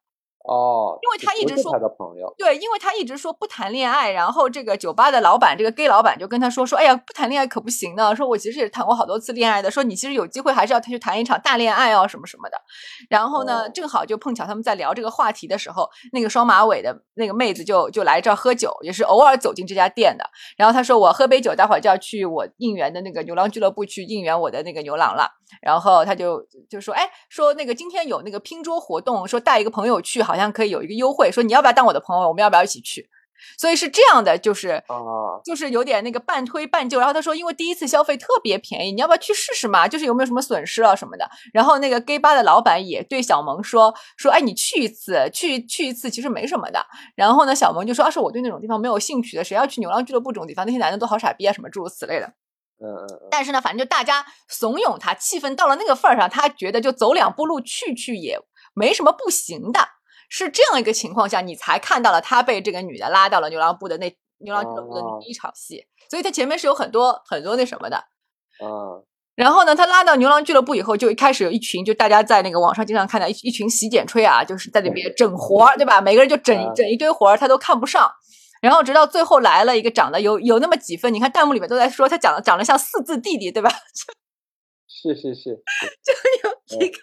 [0.48, 12.56] 哦，因为他一直说他的朋友，对，因为他一直说不谈恋爱，然后这个酒吧的老板，这个 gay 老板就跟他说说，哎呀，不谈恋爱可不行呢，说我其实也谈过好多次恋爱的，说你其实有机会还是要去谈一场大恋爱哦，什么什么的。
[13.10, 20.24] 然后呢，正好就碰巧他们在聊这个话题的时候，那个双马尾的那个妹子就就来这儿喝酒，也是偶尔走进这家店的。
[20.56, 25.28] 然后他说我喝杯酒，待会儿就要去我应援的那个牛郎俱乐部去应援我的那个牛郎了。
[25.62, 33.08] 然后他就就说，哎，说那个今天有那个拼桌活动，说带一个朋友去，好像可以有一个优惠，说你要不要当我的朋友，我们要不要一起去？
[33.56, 34.98] 所以是这样的，就是啊，
[35.44, 36.98] 就是有点那个半推半就。
[36.98, 39.86] 然后他说，因为第一次消费特别便宜，你要不要去试试嘛？
[39.86, 41.30] 就是有没有什么损失啊什么的。
[41.52, 46.84] 然后那个 gay 吧的老板也对小萌说说，哎，你去一次，去去一次其实没什么的。
[47.14, 50.66] 然后呢，小萌就说，啊，是我对那种地方没有兴趣的，谁要去牛郎俱乐部这种地方？
[50.66, 52.26] 那些男的都好傻逼啊，什么诸如此类的。
[52.80, 58.40] 嗯嗯，但是呢，反正就大家怂恿他，气氛到了那个份儿上，他觉得就走两步路去去也
[58.74, 59.80] 没什么不行的。
[60.28, 65.86] 是这样一个情况下，你才看到了他被这个女的拉到了牛郎部的那牛郎俱乐部的第一场戏。
[66.10, 68.04] 所以他前面是有很多很多那什么的。
[68.62, 69.04] 嗯。
[69.34, 76.00] 然后呢，他拉到牛郎俱乐部以后，就一开始有一群，就大家在那个网上经常看到一一群洗剪吹啊，就是在那边整活儿，对吧？
[76.00, 78.10] 每个人就整整一堆活儿，他都看不上。
[78.60, 83.70] 然后直到最后来了一个长得有有那么几分，你看弹幕里面都在说他长得长得像四字弟弟，对吧？
[85.00, 85.62] 是是是，
[86.02, 86.12] 就
[86.74, 86.98] 有一个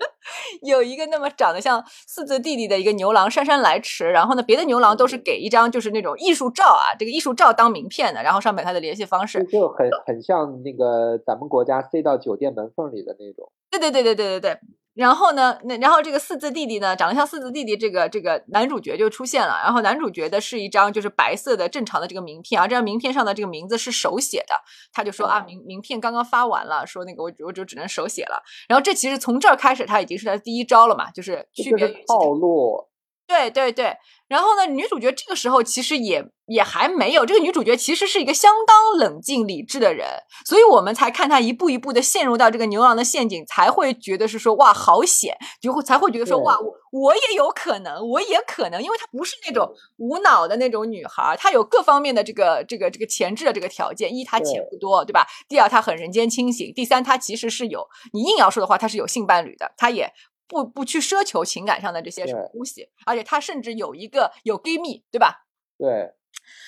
[0.62, 13.51] 有一个那么长得像四字弟弟的一个牛郎姗姗来迟，然后呢，别的牛郎都是给一张就是那种艺术照啊，这个艺术照当名片的，然后上面他的联系方式，就很很像那个咱们国家塞到酒店门缝里的那种。
[13.71, 14.60] 对对对对对对对。
[14.95, 19.60] 然后呢，那然后这个四字弟弟呢，长得像四字弟弟，这个这个男主角就出现了。
[19.62, 24.55] 然后男主角的是一张就是白色的正常的这个名片，啊这张名片上的这个名字是手写的。
[24.93, 28.41] 他就说啊，名名片刚刚发完了，说那个我我就只能手写了。
[28.69, 32.88] 然后这其实从这儿开始，他已经是他第一招了嘛，就是区别套路。
[33.27, 40.07] 对对对，然后呢，女主角这个时候其实也也还没有，这个女主角其实是一个相当冷静理智的人，
[40.45, 55.27] 所以我们才看她一步一步的陷入到这个牛郎的陷阱，才会觉得是说哇好险，就会才会觉得说哇我我也有可能，我也可能，因为她不是那种无脑的那种女孩，她有各方面的这个这个这个前置的这个条件，一她钱不多，对吧？
[55.47, 60.11] 第二她很人间清醒，第三她其实是有，你硬要说的话，她是有性伴侣的，她也。
[60.47, 65.45] 不不去奢求情感上的这些什么东西，而且他甚至有一个有闺蜜，对吧？
[65.77, 66.13] 对，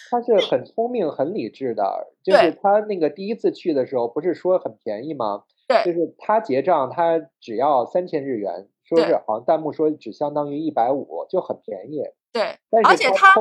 [0.10, 2.14] 他是很聪明、很理智的。
[2.24, 5.44] 就是他那个第一次去的时候，不是说很便宜吗？
[5.68, 12.02] 对，就是他结账，他只要三千日元，说是好像弹幕说只相当于一百五，就很便宜。
[12.34, 13.36] 对，而且他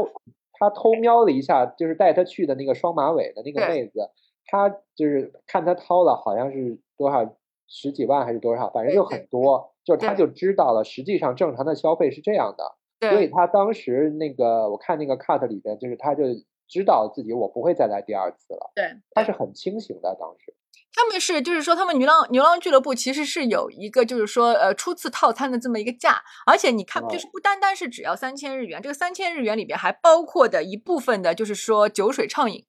[0.58, 4.10] 他偷瞄了一下，就是带他去的那个双马尾的那个妹子，
[4.46, 9.72] 他就是看他掏了，好像是多少十几万还是多少，反正就很多。
[9.86, 12.74] 就他就知道了，实际上正常的消费是这样的，
[13.08, 16.24] 所以他当时那个我看那个 cut 里边，就是他就
[16.68, 18.72] 知道自己我不会再来第二次了。
[18.74, 20.16] 对，他是很清醒的。
[20.18, 20.52] 当时
[20.92, 32.64] 他们是就是说，他们牛郎牛郎俱乐部其实是有一个就是说呃初次套餐的这么一个价，而且你看就是不单单是只要三千日元，这个三千日元里边还包括的一部分的就是说酒水畅饮。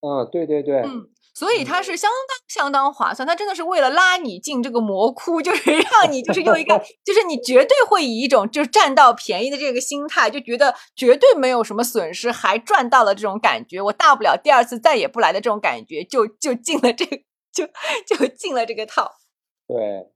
[0.00, 0.80] 嗯，对对对。
[0.80, 1.10] 嗯。
[1.34, 17.18] 所以它是相当相当划算，它真的是为了拉你进这个魔窟，就是 让你就是用一个，就是你绝对会以一种就是占到便宜的这个心态，就觉得绝对没有什么损失，还赚到了这种感觉，我大不了第二次再也不来的这种感觉，就就进了这个，
[17.52, 17.66] 就
[18.06, 19.10] 就进了这个套。
[19.66, 20.10] 对。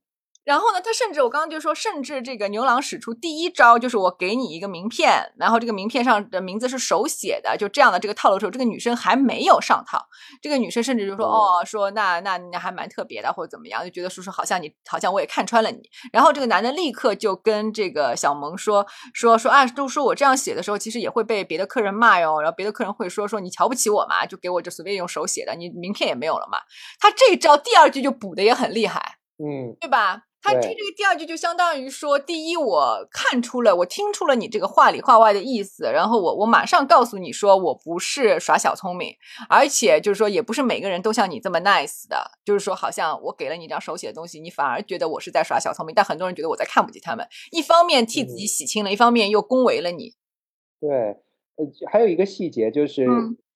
[0.49, 10.07] 然后呢，他甚至我刚刚就说，甚至这个牛郎使出第一招，就是我给你一个名片，然后这个名片上的名字是手写的，就这样的这个套路的时候，这个女生还没有上套，
[10.41, 15.83] 这个女生甚至就说，哦，说那那那还蛮特别的，或者怎么样，就觉得叔叔好像你好像我也看穿了你。
[16.15, 26.57] 然后这个男的立刻就跟这个小萌说说说啊，都说我这样写的时候，其实也会被别的客人骂哟，然后别的客人会说说你瞧不起我嘛，就给我就随便用手写的，你名片也没有了嘛。
[26.99, 30.23] 他这一招第二句就补的也很厉害，嗯，对吧？
[30.53, 39.15] 他这这个第二句就相当于说，第一，我看出了，我听出了你这个话里话外的意思，然后我我马上告诉你说，我不是耍小聪明，
[39.49, 50.15] 而且就是说，也不是每个人都像你这么 nice 的，就是说，好像我给了你一张手写的东西，你反而觉得我是在耍小聪明，但很多人觉得我在看不起他们，一方面替自己洗清了，一方面又恭维了你。
[50.81, 50.89] 对，
[51.59, 53.07] 呃，还有一个细节就是。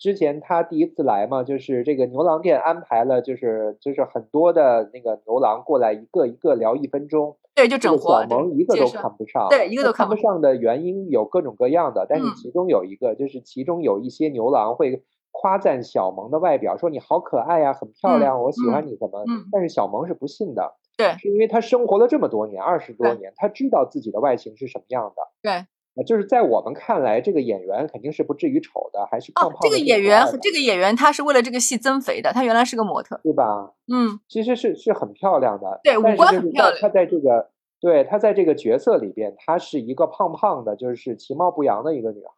[0.03, 7.37] 之前他第一次来嘛，就是这个牛郎店安排了，就是就是很多的那个牛郎过来，一个一个聊一分钟。
[7.55, 8.21] 对，就整活。
[8.21, 9.47] 小萌一个都看不上。
[9.49, 19.21] 对，一个都看不上的原因有各种各样的，但是其中有一个，就是其中有一些牛郎会夸赞小萌的外表，说你好可爱呀，很漂亮，我喜欢你什么。
[19.29, 19.47] 嗯。
[19.53, 20.75] 但是小萌是不信的。
[20.97, 21.13] 对。
[21.21, 25.23] 是因为他生活了这么多年，二十多年，他知道自己的外形是什么样的。
[25.41, 25.67] 对。
[25.95, 29.69] 啊，就是在我们看来，这个演员肯定是不至于丑的，还是胖胖的。
[29.69, 33.75] 这个演员，这个演员他是为了这个戏增肥的，他原来是个模特，对吧？
[33.93, 36.79] 嗯，其实是是很漂亮的，对，五官很漂亮。
[36.81, 42.33] 他在这个，对他在这个角色里边，他是一个胖胖的，就是其貌不扬的一个女孩，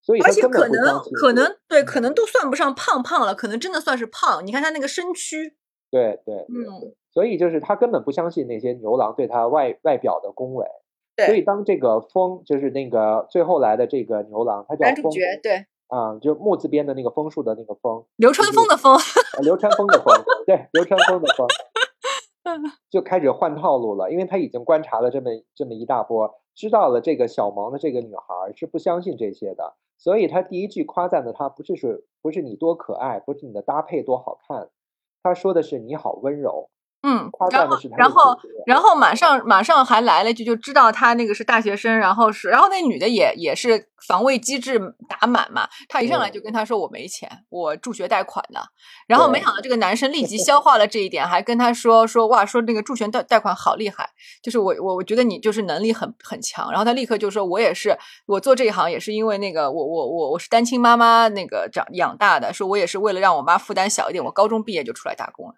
[0.00, 4.46] 所以而且可能可能对，可能都算不上胖胖了，可能真的算是胖。
[4.46, 5.54] 你看他那个身躯，
[5.90, 10.64] 对对，嗯，所以就是他根本不相信那些牛郎对他外外表的恭维。
[11.16, 18.98] 所以，当这个风就是那个最后来的这个牛郎，他叫男主角，对，啊，就木字边的那个枫树的那个枫，流川枫的枫，
[19.42, 20.12] 流川枫的枫，
[20.44, 21.46] 对，流川枫的枫，
[22.90, 34.68] 就开始换套路了，因为他已经观察了这么这么一大波，知道了这个小萌的这个女孩是不相信这些的，所以他第一句夸赞的她不是说不是你多可爱，不是你的搭配多好看，
[35.22, 36.70] 他说的是你好温柔。
[37.06, 48.58] 嗯，然后，然后，然后马上，马上还来了一句，就知道他那个是大学生，然后是，然后那女的也也是防卫机制打满嘛，他一上来就跟他说我没钱，我助学贷款的，
[49.06, 54.08] 然后没想到这个男生立即 消化了这一点，还跟他说说哇，说那个助学贷贷款好厉害，
[54.42, 65.54] 就是我我我觉得你就是能力很很强，然后他立刻就说我也是，我做这一行也是因为那个我我我我是单亲妈妈那个长养大的，说我也是为了让我妈负担小一点，我高中毕业就出来打工了。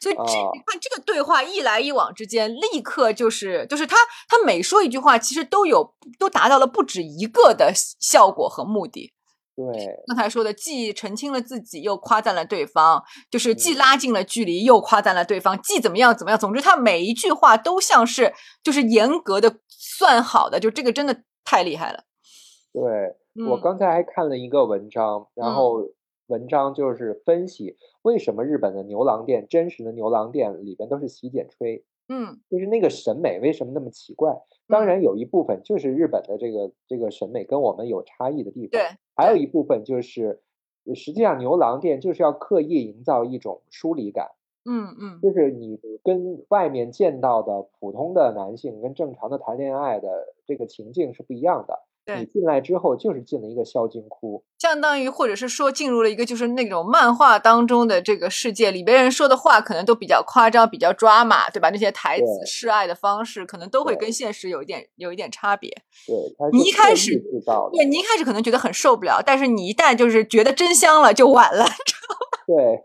[0.00, 3.96] 所以这你看这个对话一来一往之间，立刻就是就是他
[4.28, 9.12] 他每说一句话，其实都有都达到了不止一个的效果和目的。
[9.56, 9.66] 对，
[10.06, 16.38] 刚才说的既澄清了自己，又夸赞了对方，就是既拉近了距离，又夸赞了对方，既怎么样怎么样。
[16.38, 22.04] 总之，他每一句话都像是就是严格的算好的，就这个真的太厉害了。
[22.72, 25.82] 对我刚才还看了一个文章，然后。
[26.30, 34.40] 文章就是分析为什么日本的牛郎店，真实的牛郎店里边都是洗剪吹，嗯，就是那个审美为什么那么奇怪？
[34.68, 38.82] 当然有一部分就是日本的这个这个审美跟我们有差异的地方，对，
[39.14, 40.40] 还有一部分就是
[40.94, 44.30] 实际上牛郎店就是要刻意营造一种疏离感，
[44.64, 50.08] 嗯嗯，就是你跟外面见到的普通的男性跟正常的谈恋爱的
[50.46, 51.80] 这个情境是不一样的。
[52.18, 61.70] 你进来之后就是进了一个孝金窟，相当于或者是说进入了一个就是那种漫画当中的这个世界里，边人说的话可能都比较夸张、比较抓马，对吧？
[61.70, 65.70] 那些台词、示爱的方式可能都会跟现实有一点有一点差别。
[66.06, 66.16] 对，
[66.52, 67.12] 你一开始
[67.72, 71.64] 对，你一开始可能觉得很受不了，但是你一旦就是觉得真香了，就晚了。
[72.46, 72.84] 对，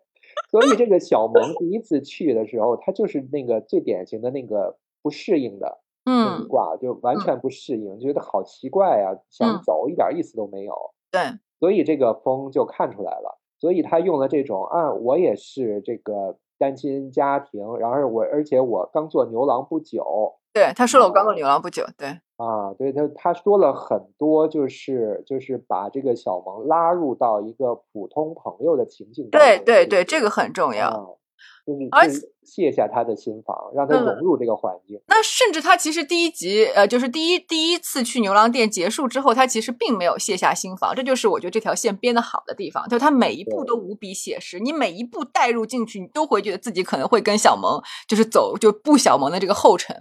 [0.52, 5.80] 所以这个小萌第一次去的时候，他就是那个最典型的那个不适应的。
[6.06, 10.74] 嗯，挂就完全不适应，觉得好奇怪呀，想走一点意思都没有。
[11.12, 11.22] 对，
[11.60, 20.36] 所以这个风就看出来了，所以他用了这种啊，我也是这个单亲家庭，然后我而且我刚做牛郎不久。
[20.54, 21.84] 对，他说了我刚做牛郎不久。
[21.98, 29.30] 对，啊，对他他说了很多，就是就是把这个小萌拉入到一个普通朋友的情境。
[29.32, 31.18] 对对对，这个很重要。
[31.66, 35.02] 就是而就是卸下他的心防，让他嗯融入这个环境。
[35.08, 49.96] 那甚至他其实第一集，呃，就是第一第一次去牛郎店结束之后，他其实并没有卸下心防，这就是我觉得这条线编得好的地方，就他每一步都无比写实，你每一步带入进去，你都会觉得自己可能会跟小萌就是走就步小萌的这个后尘。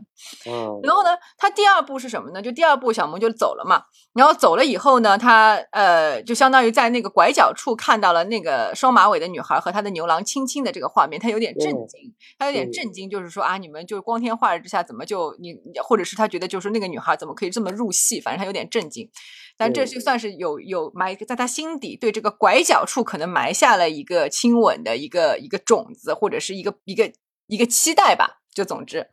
[0.47, 2.43] 嗯，然后呢，他第二步是什么呢？
[2.43, 19.09] 就第二步小萌就走了嘛，然后走了以后呢，他呃就相当于在那个拐角处看到了那个双马尾的女孩和他的牛郎亲亲的这个画面，他有点震惊，他有点震惊，就是说啊，你们就光天化日之下怎么就你，或者是他觉得就是那个女孩怎么可以这么入戏，反正他有点震惊。
[19.57, 27.13] 但这对就算是有有埋在他心底对这个拐角处可能埋下了一个亲吻的一个一个种子，或者是一个一个
[27.47, 28.41] 一个期待吧。
[28.55, 29.05] 就总之，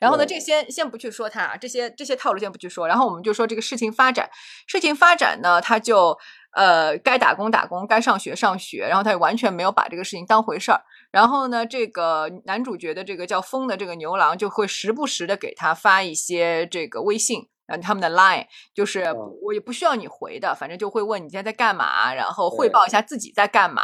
[0.00, 4.30] 然后呢，这些先先不去说它啊，这些这些套路先不去说，然后我们就说这个事情发展，
[4.68, 6.16] 事情发展呢，他就
[6.54, 10.80] 呃该打工打工，该上学上学，然后他也完全没有把这个事情当回事儿。
[11.10, 17.48] 然后呢，这个男主角的这个叫风的这个牛郎就会时不时的给他发一些这个微信。
[17.66, 18.44] 然后他们的 line
[18.74, 19.06] 就是
[19.42, 23.82] 我也不需要你回的，反正就会问你现在在干嘛，然后汇报一下自己在干嘛，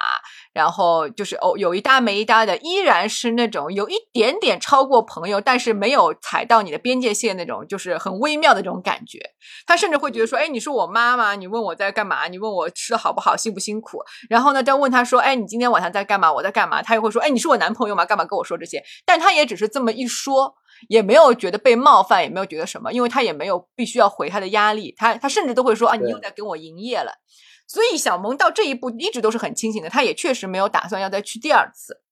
[0.52, 9.18] 然后就是哦有一搭没一搭的，依然是那种有一点点超过朋友，但是没有踩到你的边界线那种，就是很微妙的这种感觉。
[9.66, 16.32] 他甚至会觉得说，哎，你是我妈妈，你问我在干嘛，你问我吃的好不好，辛不辛苦，然后呢，再问他说，哎，你今天晚上在干嘛？
[16.32, 16.82] 我在干嘛？
[16.82, 18.04] 他又会说，哎，你是我男朋友吗？
[18.04, 18.82] 干嘛跟我说这些？
[19.06, 20.54] 但他也只是这么一说。
[20.88, 27.12] 也没有觉得被冒犯，也没有觉得什么，因为他也没有必须要回他的压力，他他甚至都会说啊，你又在跟我营业了。
[27.66, 32.02] 所以小萌到这一步一直都是很清醒的，他也确实没有打算要再去第二次。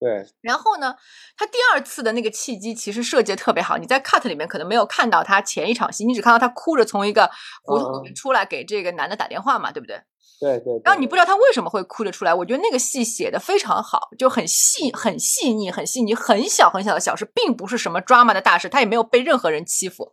[0.00, 0.96] 对，然后呢，
[1.36, 7.30] 他第二次的那个契机其实设计的特别好，你在 cut 里面可能没有看到他前一场戏，你只看到他哭着从一个
[7.62, 10.02] 胡同里面出来给这个男的打电话嘛，对不对？
[10.58, 10.80] 对对。
[10.84, 20.12] 然后你不知道他为什么会哭着出来，我觉得那个戏写的非常好，就很细、很细腻、很细腻，很小很小的小事，并不是什么 drama 的大事，他也没有被任何人欺负。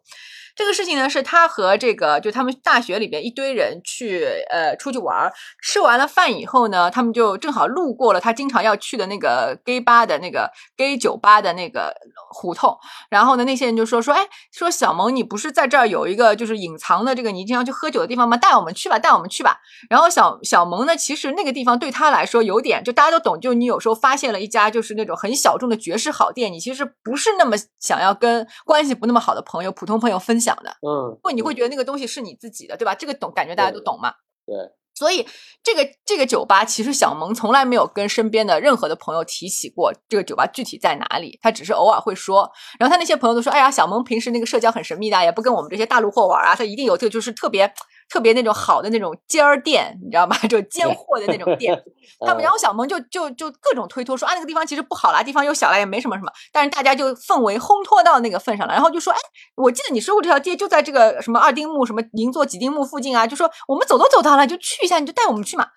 [0.62, 11.92] 这个事情呢，是他和这个就他们大学里边一堆人去呃出去玩，吃完了饭以后呢，他们就正好路过了他经常要去的那个 gay 吧的那个 gay 酒吧的那个
[12.30, 12.78] 胡同，
[13.10, 18.38] 然后呢，那些人就说说，哎，说小萌，你不是在这儿有一个就是隐藏的这个你经常去喝酒的地方吗？
[18.38, 19.58] 带我们去吧，带我们去吧。
[19.90, 32.94] 然后小小萌呢，其实那个地方对他来说有点，就大家都懂，就你有时候发现了一家就是那种很小众的爵士好店，你其实不是那么想要跟关系不那么好的朋友、普通朋友分享的，嗯，会你会觉得那个东西是你自己的，对吧？
[32.96, 34.14] 这个懂，感觉大家都懂嘛。
[34.46, 34.56] 对，
[34.94, 35.26] 所以
[35.64, 42.52] 这个这个酒吧，其实小萌从来没有跟身边的任何的朋友提起过这个酒吧具体在哪里，他只是偶尔会说。
[42.80, 47.72] 然后他那些朋友都说：“哎呀，小萌平时那个社交很神秘的，也不跟我们这些大陆货玩啊，他一定有这个就是特别
[48.12, 50.36] 特别那种好的那种尖儿店，你知道吗？
[50.50, 51.82] 就尖货的那种店。
[52.28, 56.32] ”他们，然后小萌就就就各种推脱说啊，那个地方其实不好啦，地方又小啦，也没什么什么。
[56.52, 59.20] 但是大家就氛围烘托到那个份上了，然后就说，哎，
[59.56, 65.68] 我记得你说过这条街就在这个什么二丁目什么银座几丁目附近啊，就说我们走都走到了，就去一下，你就带我们去嘛。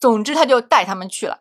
[0.00, 1.40] 总之他就带他们去了，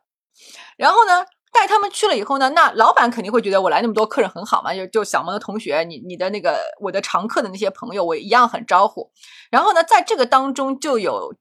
[0.78, 1.26] 然后呢。
[1.52, 9.12] 带他们去了以后呢，那老板肯定会觉得我来那么多客人很好嘛，就就小萌的同学，你你的那个我的常客的那些朋友，我一样很招呼。
[9.50, 11.36] 然后呢，在这个当中就有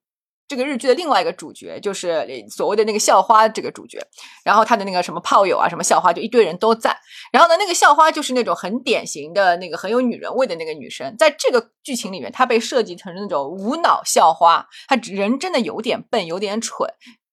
[0.49, 4.01] 这个日剧的另外一个主角，就是所谓的那个校花这个主角，
[4.45, 6.97] 然后他的那个什么炮友啊，什么校花，就一堆人都在。
[7.33, 16.91] 然后呢，那个校花就是那种很典型的那个很有女人味的那个女生，在这个剧情里面，她被设计成那种无脑校花，她人真的有点笨，有点蠢。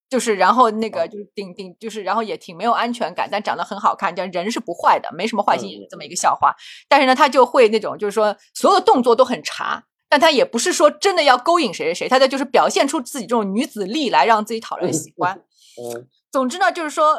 [0.08, 6.54] 就是，然后那个就是顶顶，就是然后也挺没有安全感，但长得很好看，但人是不坏的，没什么坏心这么一个校花。
[6.88, 15.42] 但是呢，他就会那种，就是说所有的动作都很茶，但他也不是说真的要勾引谁谁谁，他的就是表现出自己这种女子力来让自己讨人喜欢。
[15.76, 17.18] 嗯，总之呢，就是说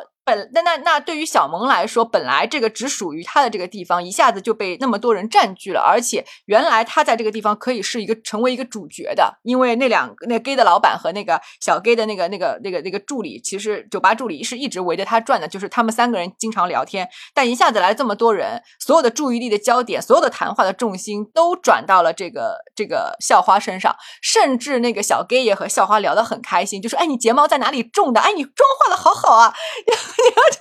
[0.54, 28.20] 那那那对于小萌来说，本来这个只属于她的这个地方，一下子就被那么多人占据了，而且原来她在这个地方可以是一个成为一个主角的，因为那两个那 gay 的老板和那个小 gay 的那个那个那个那个助理，其实酒吧助理是一直围着他转的，就是他们三个人经常聊天，但一下子来这么多人，所有的注意力的焦点，所有的谈话的重心都转到了这个这个校花身上，甚至那个小 gay 也和校花聊得很开心，就说：“哎，你睫毛在哪里种的？
[28.20, 29.54] 哎，你妆化的好好啊！”
[30.24, 30.60] 然后就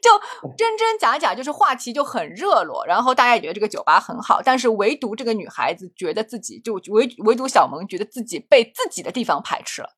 [0.00, 9.90] 就真真假假，就是话题就很热络，然后大家也觉得这个酒吧很好，但是唯独这个女孩子觉得自己就唯唯独小萌觉得自己被自己的地方排斥了。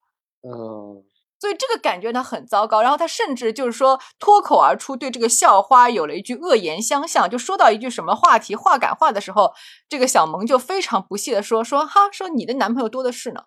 [0.43, 1.05] 嗯，
[1.39, 9.53] 所以这个感觉呢很糟糕，然后她甚至就是说脱口而出对这个校花有了一句恶言相向，就说到一句什么话题话赶话的时候，
[9.89, 13.45] 这个小萌就非常不屑的说说哈说你的男朋友多的是呢。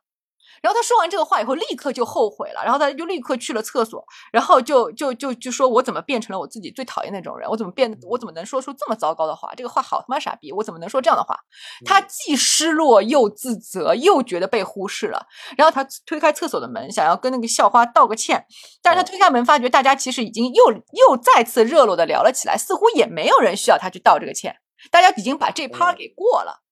[0.64, 4.02] 然后他说完这个话以后，立刻就后悔了，然后他就立刻去了厕所，
[4.32, 7.50] 然后就就就就说：“我怎么变成了我自己最讨厌那种人？
[7.50, 7.94] 我怎么变？
[8.04, 9.54] 我怎么能说出这么糟糕的话？
[9.58, 10.54] 这个话好他妈傻逼！
[10.54, 11.38] 我怎么能说这样的话？”
[11.86, 15.28] 他既失落又自责，又觉得被忽视了。
[15.58, 18.46] 然后他推开厕所的门，想要跟那个校花道个歉，
[18.82, 24.56] 但是他推开门，发觉大家其实已经又又再次热络的聊了起来，似乎也没有人需要他去道这个歉，
[24.90, 26.63] 大家已经把这趴给过了。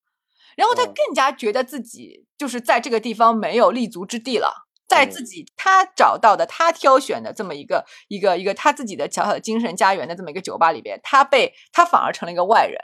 [0.55, 12.77] 然后他更加觉得自己就是在这个地方没有立足之地了，在自己他找到的、他挑选的这么一个一个一个他自己的小小的精神家园的这么一个酒吧里边，他被他反而成了一个外人。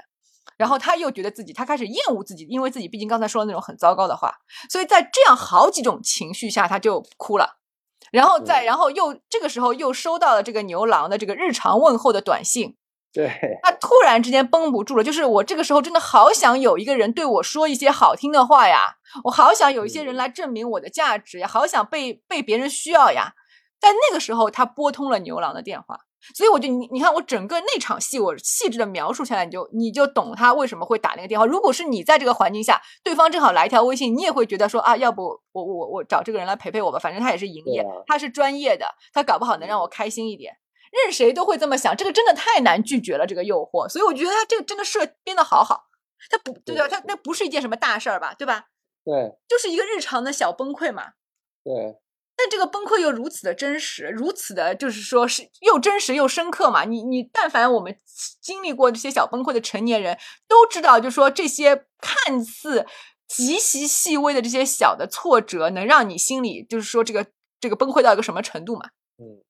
[0.58, 4.34] 然后他又觉得自己，他开始厌恶自己，因为自己毕竟刚才说了那种很糟糕的话，
[4.72, 7.60] 所以在这样好几种情绪下，他就哭了。
[8.12, 12.76] 然后再然后又这个时候又收到了这个牛郎的这个日常问候的短信。
[13.14, 13.32] 对，
[13.64, 23.34] 他突然之间绷不住了，就是我这个时候真的好想有一个人对我说一些好听的话呀，我好想有一些人来证明我的价值呀，好想被被别人需要呀。
[23.80, 26.00] 在那个时候，他拨通了牛郎的电话，
[26.36, 31.46] 所以我就你你看我整个那场戏，我细致的描述下来，你就你就懂他为什么会打那个电话。
[31.46, 40.54] 如果是你在这个环境下，对方正好来一条微信，你也会觉得说啊，要不我我我找这个人来陪陪我吧，反正他也是营业，他是专业的，他搞不好能让我开心一点。
[40.92, 45.86] 任谁都会这么想，这个真的太难拒绝了这个诱惑，所以我觉得他这个真的设编的好好，
[46.30, 46.88] 他不对对？
[46.88, 48.34] 他那不是一件什么大事儿吧？
[48.34, 48.66] 对吧？
[49.04, 51.14] 对，就是一个日常的小崩溃嘛。
[51.64, 51.98] 对，
[52.36, 56.84] 但这个崩溃又如此的真实，如此的，就是说是又真实又深刻嘛。
[56.86, 57.98] 你你，但凡我们
[58.42, 60.18] 经历过这些小崩溃的成年人，
[60.48, 62.86] 都知道，就说这些看似
[63.28, 67.26] 极其细微的这些小的挫折，能让你心里就是说这个
[67.60, 68.90] 这个崩溃到一个什么程度嘛？
[69.18, 69.44] 嗯。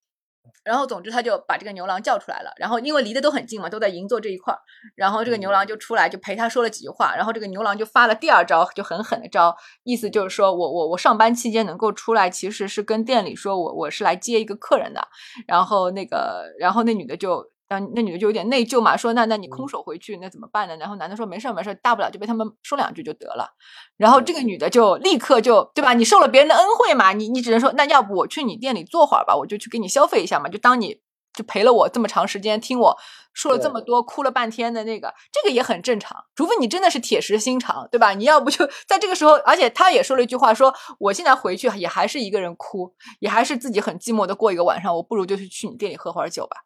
[0.68, 2.52] 然后，总之他就把这个牛郎叫出来了。
[2.58, 4.60] 然后，因为离得都很近嘛，都在银座这一块儿。
[4.94, 7.16] 然后，这个牛郎就出来，就陪他说了几句话。
[7.16, 15.00] 然后，这个牛郎就发了第二招，就狠狠的招，意思就是说我我我上班期间能够出来，其实是跟店里说我我是来接一个客人的。
[15.46, 17.50] 然后那个，然后那女的就。
[17.68, 20.76] 然后那女的就有点内疚嘛，说那那你空手回去那怎么办呢？
[20.78, 23.50] 然后男的说没事没事，大不了就被他们说两句就得了。
[23.96, 25.92] 然后这个女的就立刻就对吧？
[25.92, 31.00] 你受了别人的恩惠嘛，你你只能说那要不我去你店里坐会儿吧，我就去给你消费一下嘛，就当你
[31.34, 32.96] 就陪了我这么长时间，听我
[33.34, 36.24] 说了这么多，哭了半天的那个，这个也很正常。
[36.34, 38.12] 除非你真的是铁石心肠，对吧？
[38.14, 46.56] 你要不就在这个时候，而且他也说了一句话，说我现在回去也还是一个人哭，也还是自己很寂寞的过一个晚上，我不如就是去你店里喝会儿酒吧。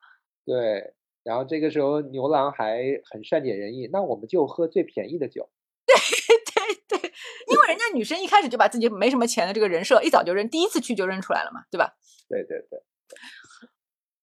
[0.45, 0.95] 对。
[1.24, 5.49] 然后这个时候牛郎还很善解人意，那我们就喝最便宜的酒。
[5.86, 5.95] 对
[6.88, 7.12] 对对，
[7.47, 11.95] 因为人家女生一开始就把自己没什么钱的这个人设一早就认，第一次去就认出来了嘛，对吧？
[12.28, 12.80] 对对对。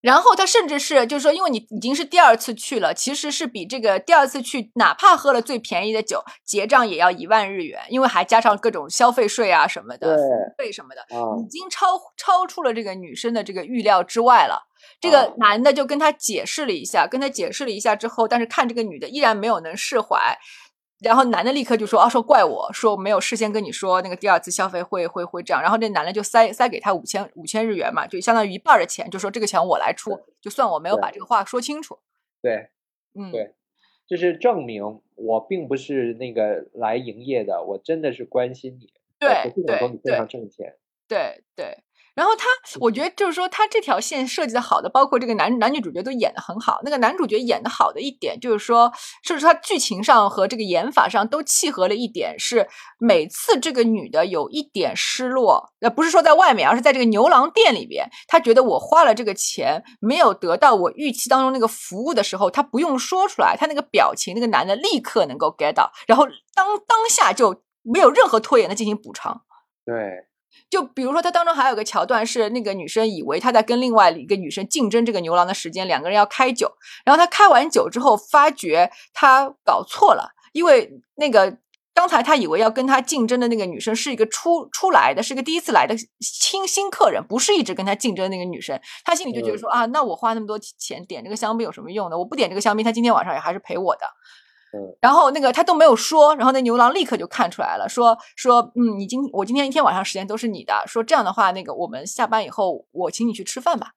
[0.02, 10.18] 然后他甚至是就是说，因为你已经是第二次去了，其实是比这个第二次去哪怕喝了最便宜的酒，结账也要一万日元，因为还加上各种消费税啊什么的
[10.58, 11.02] 费什么的，
[11.44, 14.68] 已经超超出了这个女生的这个预料之外了。
[15.02, 20.38] 这个男的就跟他解释了一下，跟他解释了一下之后，但是看这个女的依然没有能释怀，
[21.02, 32.00] 然后男的立刻就说：“啊，说怪我说没有事先跟你说那个第二次消费会会会这样。”然后这男的就塞塞给他五千五千日元嘛，就相当于一半的钱，就说这个钱我来出，就算我没有把这个话说清楚。
[32.42, 32.70] 对，
[33.16, 33.54] 嗯，对，
[34.08, 40.76] 就是证明我并不是那个来营业的，我真的是关心你，对对对，非常挣钱，
[41.08, 41.78] 对对。
[42.20, 42.48] 然后他，
[42.82, 46.82] 我觉得就是说，他这条线设计的好的，包括这个男男女主角都演的很好。
[46.84, 48.92] 那个男主角演的好的一点，就是说，
[49.24, 52.68] 甚至他剧情上和这个演法上都契合了一点，是
[52.98, 69.44] 每次这个女的有一点失落，呃，不是说在外面，而是在这个牛郎店里边，他觉得我花了这个钱没有得到我预期当中那个服务的时候，他不用说出来，他那个表情，那个男的立刻能够 get 到，然后当当下就没有任何拖延的进行补偿。
[69.86, 70.28] 对。
[70.70, 76.72] 就比如说，它当中还有个桥段是，那个女生以为她在跟另外一个女生竞争这个牛郎的时间，两个人要开酒，
[77.06, 81.58] 然后他开完酒之后，发觉他搞错了，因为那个
[81.94, 92.18] 刚才他以为要跟他竞争的那个女生是一个初出来的，是个第一次来的新新客人，不是一直跟他竞争的那个女生，他心里就觉得说啊，那我花那么多钱点这个香槟有什么用呢？
[92.18, 94.02] 我不点这个香槟，他今天晚上也还是陪我的。
[95.02, 103.94] 然后那个他都没有说，然后那牛郎立刻就看出来了，说说嗯，你今我今天一天晚上时间都是你的，说这样的话，那个我们下班以后我请你去吃饭吧。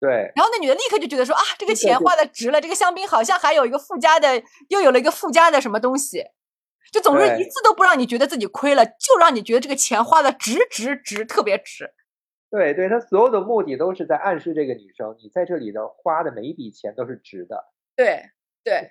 [0.00, 0.32] 对。
[0.34, 6.24] 然后那女的立刻就觉得说啊，这个钱花的值了，这个香槟好像还有一个附加的，又有了一个附加的什么东西，
[6.92, 11.92] 就总是一次都不让你觉得自己亏了，就让你觉得这个钱花的值值值，特别值。
[12.50, 17.64] 对，对他所有的目的都是在暗示这个女生，你在这里的花的每一笔钱都是值的。
[17.94, 18.30] 对。
[18.62, 18.90] 对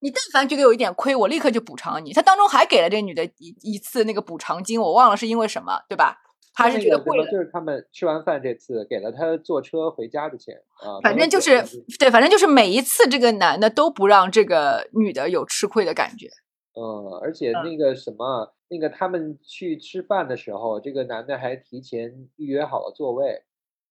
[0.00, 2.12] 你，但凡觉得有一点亏，我立刻就补偿你。
[2.12, 6.18] 他当中还给了这女的一一次那个补偿金，我忘了是因为什么，对吧？
[6.54, 7.24] 还是觉得贵了。
[7.30, 11.00] 就是他们吃完饭这次给了他坐车回家的钱啊。
[11.02, 11.64] 反正就是
[11.98, 16.28] 对，反正就是每一次这个男的都不让这个女的有吃亏的感觉。
[16.74, 23.42] 嗯，而且那个什么，那个他们去吃饭的时候，这个男的还提前预约好了座位。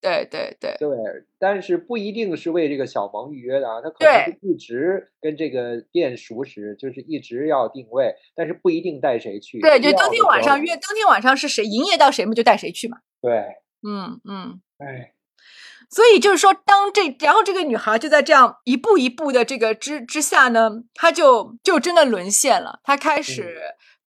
[0.02, 0.90] 对对对对，
[1.38, 9.60] 但是不一定是为这个小萌预约的啊，他可能是一直跟这个店熟识，就是一直要定位，但是不一定带谁去。
[9.62, 12.98] 对，就当天晚上约，当天晚上是谁营业到谁嘛，就带谁去嘛。
[13.22, 13.32] 对，
[13.88, 15.14] 嗯嗯，哎。
[15.94, 23.58] 所以就是说，当这然后这个女孩就在这样一步一步的这个之之下呢，她就就真的沦陷了，她开始。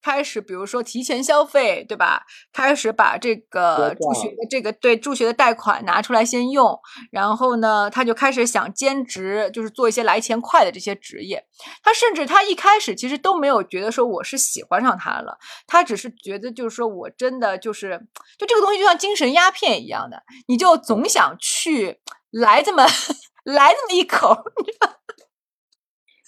[0.06, 2.22] 开始，比如说提前消费，对吧？
[2.54, 6.80] 开始把这个助学的这个对助学的贷款拿出来先用，
[7.12, 11.44] 然后呢，他就开始想兼职，就是做一些来钱快的这些职业。
[11.82, 18.00] 他甚至他一开始其实都没有觉得说我是喜欢上他了，他只是觉得就是说我真的就是
[18.38, 22.00] 就这个东西就像精神鸦片一样的，你就总想去
[22.30, 22.86] 来这么
[23.44, 24.38] 来这么一口。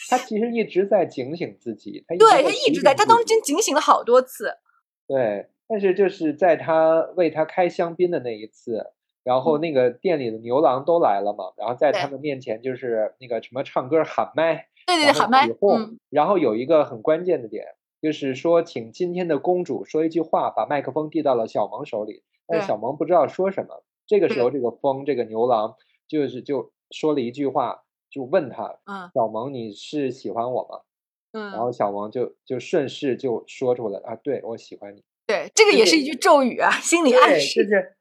[0.09, 4.57] 他其实一直在警醒自己，他对他一直在，他当时真警醒了好多次。
[5.07, 8.91] 对，但是就是在他为他开香槟的那一次，
[9.23, 15.47] 然后那个店里的牛郎都来了嘛，然后在他们面前就是那个什么唱歌喊麦，对对对，喊麦。
[16.09, 17.65] 然后有一个很关键的点，
[18.01, 23.83] 就是说请今天的公主说一句话，把麦克风递到了小萌手里，但小萌不知道说什么。
[24.05, 25.75] 这个时候，这个风这个牛郎
[26.07, 27.83] 就是就说了一句话。
[28.09, 30.81] 就问他，嗯，小萌，你是喜欢我吗？
[31.33, 35.03] 嗯，然后小萌就就顺势就说出来啊，对我喜欢你。
[35.25, 37.63] 对，这个也是一句咒语啊，心理暗示。
[37.63, 37.97] 就是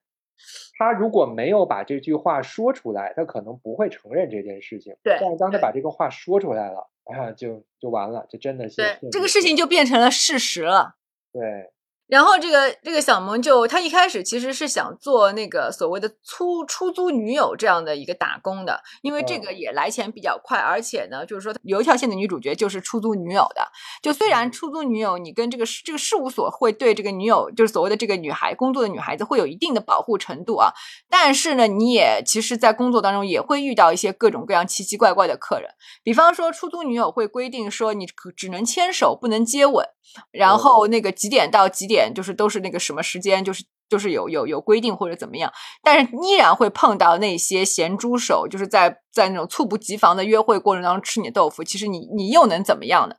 [0.78, 4.96] 他如果没有把这句话说出来，他可能不会承认这件事情。
[5.02, 10.96] 对，但是当他把这个话说出来了，啊，就就完了，就真的是对这个事情就变成了事实了。
[11.32, 11.72] 对。
[12.08, 23.66] 然后这个这个小萌就他一开始其实是想做那个所谓的出出租女友这样的一个打工的，因为这个也来钱比较快，而且呢，就是说有一条线的女主角就是出租女友的。
[24.02, 30.72] 就虽然出租女友，你跟这个这个事务所会对这个女友，就是所谓的这个女孩工作的女孩子会有一定的保护程度啊，
[31.08, 35.70] 但是呢，你也其实，在工作当中也会遇到一些各种各样奇奇怪怪的客人，
[36.02, 39.86] 比方说出租女友会规定说你可只能牵手不能接吻，
[40.30, 42.12] 然后那个几点到几点。
[42.14, 45.52] 就是都是那个什么时间，就是就是有有有规定或者怎么样，
[45.82, 51.62] 但是依然会碰到那些咸猪手，就是在在那种猝不及防的约会过程当中吃你豆腐。
[51.62, 53.16] 其实你你又能怎么样呢？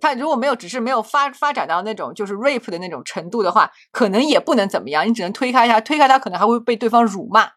[0.00, 7.50] 他如果没有只是没有发发展到那种就是 rape 的那种程度的话，可能也不能怎么样，你只能推开他，推开他可能还会被对方辱骂。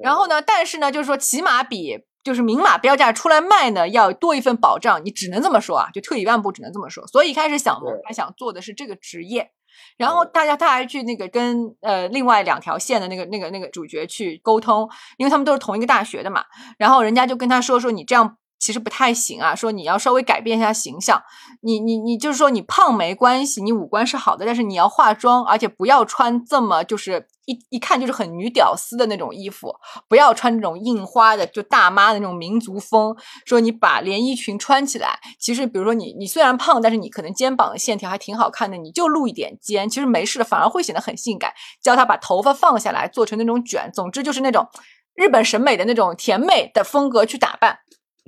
[0.00, 7.06] 然后呢，但是呢，就是说起码比就是明码标价出来卖呢要多一份保障，你只能这么说啊，就退一万步只能这么说。
[7.06, 9.52] 所以一开始小萌他想做的是这个职业，
[9.96, 16.44] 然后大家他还去那个跟呃另外两条线的那个那个那个主角去沟通，因为他们都是同一个大学的嘛，
[16.78, 18.36] 然后人家就跟他说说你这样。
[18.58, 21.22] 其实不太行啊，说你要稍微改变一下形象，
[21.62, 29.74] 你你你就是说你胖没关系，你五官是好的，但是你要化妆，而且不要穿这么就是一一看就是很女屌丝的那种衣服，
[30.08, 33.14] 不要穿这种印花的就大妈的那种民族风。
[33.44, 41.52] 说你把连衣裙穿起来，其实比如说你你虽然胖，但是你可能肩膀的线条还挺好看的，你就露一点肩，其实没事的，反而会显得很性感。
[41.82, 44.66] 教他把头发放下来，做成那种卷，总之就是那种
[45.14, 47.78] 日本审美的那种甜美的风格去打扮。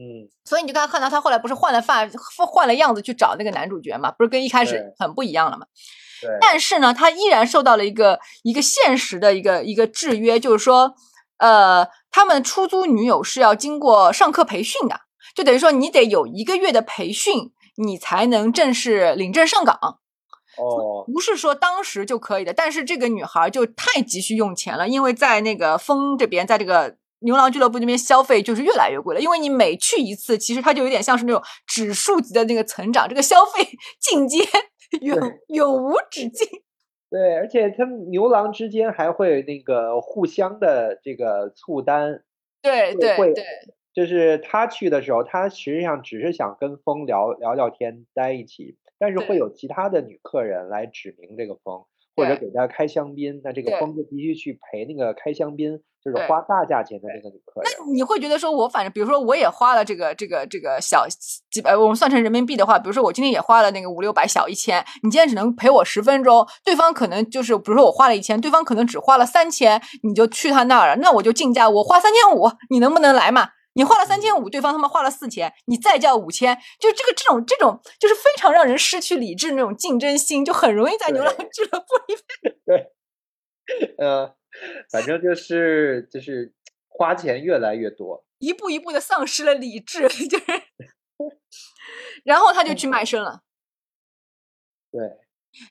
[0.00, 2.06] 嗯，所以你就刚才看到他后来不是换了发
[2.46, 5.66] 换了样子去找那个男主角嘛，不是跟一开始很不一样了嘛？
[6.22, 6.30] 对。
[6.40, 10.94] 但是呢，他依然受到了一个一个现实的一个一个制约，就是说，
[11.38, 15.00] 呃，他们出租女友是要经过上课培训的，
[15.34, 19.98] 就等于说你得有一个月的培训，你才能正式领证上岗。
[20.58, 26.98] 哦，不是说当时就可以的，但是这个女孩就太急需用钱了，因为在那个风这边，在这个。
[27.20, 33.64] 牛郎俱乐部那边消费就是越来越贵了，因为你每去一次，其实它就有点像是那种指数级的那个成长，这个消费
[34.00, 34.38] 进阶
[35.00, 36.46] 永永无止境。
[37.10, 42.22] 对，而且他们牛郎之间还会那个互相的这个促单。
[42.60, 43.44] 对对对，
[43.94, 51.84] 就是他去的时候，他实际上只是想跟风聊聊聊天，待一起，但是会有其他的女客人来指明这个风。
[52.18, 57.70] 或者给他开香槟，那这个风就必须去陪那个开香槟，就是花大价钱的那个女客人。
[57.78, 61.06] 那你会觉得说，我反正比如说我也花了这个这个这个小
[61.50, 73.50] 几百，我们算成人民币的话，比如说我今天也花了那个五六百小一千，你今天只能陪我十分钟，对方可能就是比如说我花了一千，对方可能只花了三千，你就去他那儿了，那我就竞价，我花三千五，你能不能来嘛？
[73.78, 82.58] 你花了三千五，对方他妈花了四千，你再叫五千，就这个这种这种，就是非常让人失去理智那种竞争心，就很容易在牛郎俱乐部里面。
[82.66, 82.92] 对，
[83.98, 84.34] 呃，
[84.90, 86.52] 反正就是就是
[86.88, 90.44] 花钱越来越多，一步一步的丧失了理智，就是，
[92.24, 93.42] 然后他就去卖身了。
[94.90, 95.00] 对，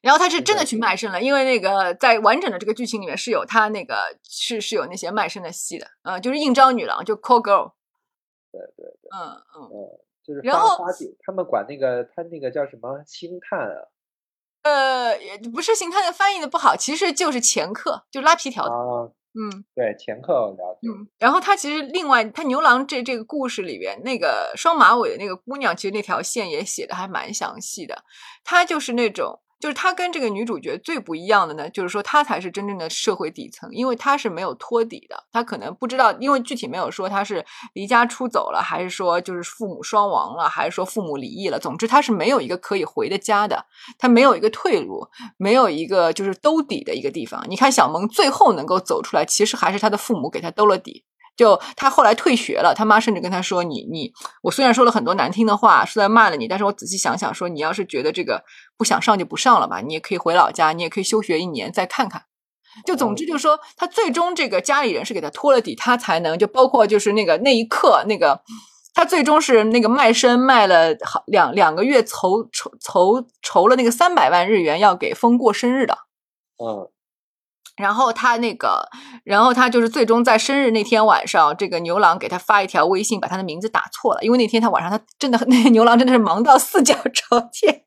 [0.02, 7.74] 然后他是真的去卖身了，因为那个在完整的这个剧情里面是有他那个是是有那些卖身的戏的，呃，就是应招女郎，就 call girl，
[8.52, 10.78] 对对对，嗯嗯，嗯，就是然后
[11.24, 13.88] 他们管那个他那个叫什么星探啊
[14.64, 21.08] 呃，也不是星探的翻译的不好，其实就是前客，就拉皮条的，啊，嗯对，前客我了解，嗯。
[21.20, 28.04] 然后他其实另外，他牛郎这这个故事里边，那个双马尾的那个姑娘，其实那条线也写的还蛮详细的。
[28.44, 37.44] 她就是那种，就是他跟这个女主角最不一样的呢，就是说他才是真正的社会底层，因为他是没有托底的，他可能不知道，因为具体没有说他是
[37.74, 41.60] 离家出走了，还是说就是父母双亡了，还是说父母离异了。
[41.60, 43.66] 总之，他是没有一个可以回的家的，
[43.98, 47.44] 他没有一个退路，没有一个就是兜底的一个地方。
[47.50, 51.04] 你看小萌最后能够走出来，其实还是他的父母给他兜了底。
[51.38, 54.12] 就他后来退学了，他妈甚至跟他说：“你你，
[54.42, 58.44] 我虽然说了很多难听的话，是在骂了你，但是我仔细想想说，你要是觉得这个
[58.76, 62.24] 不想上就不上了吧，你也可以回老家，你也可以休学一年再看看。”
[62.86, 68.42] 就总之就是说，他最终这个家里人是给他托了底，他才能就包括就是那个那一刻那个。
[68.94, 75.96] 他最终是那个卖身卖了好两两个月筹筹筹筹了那个三百万日元要给风过生日的，
[76.58, 76.90] 嗯
[77.78, 78.90] 然后他那个，
[79.24, 87.84] 然后他就是最终在生日那天晚上，这个牛郎给他发一条微信，把他的名字打错了，因为那天他晚上他真的 那个牛郎真的是忙到四脚朝天。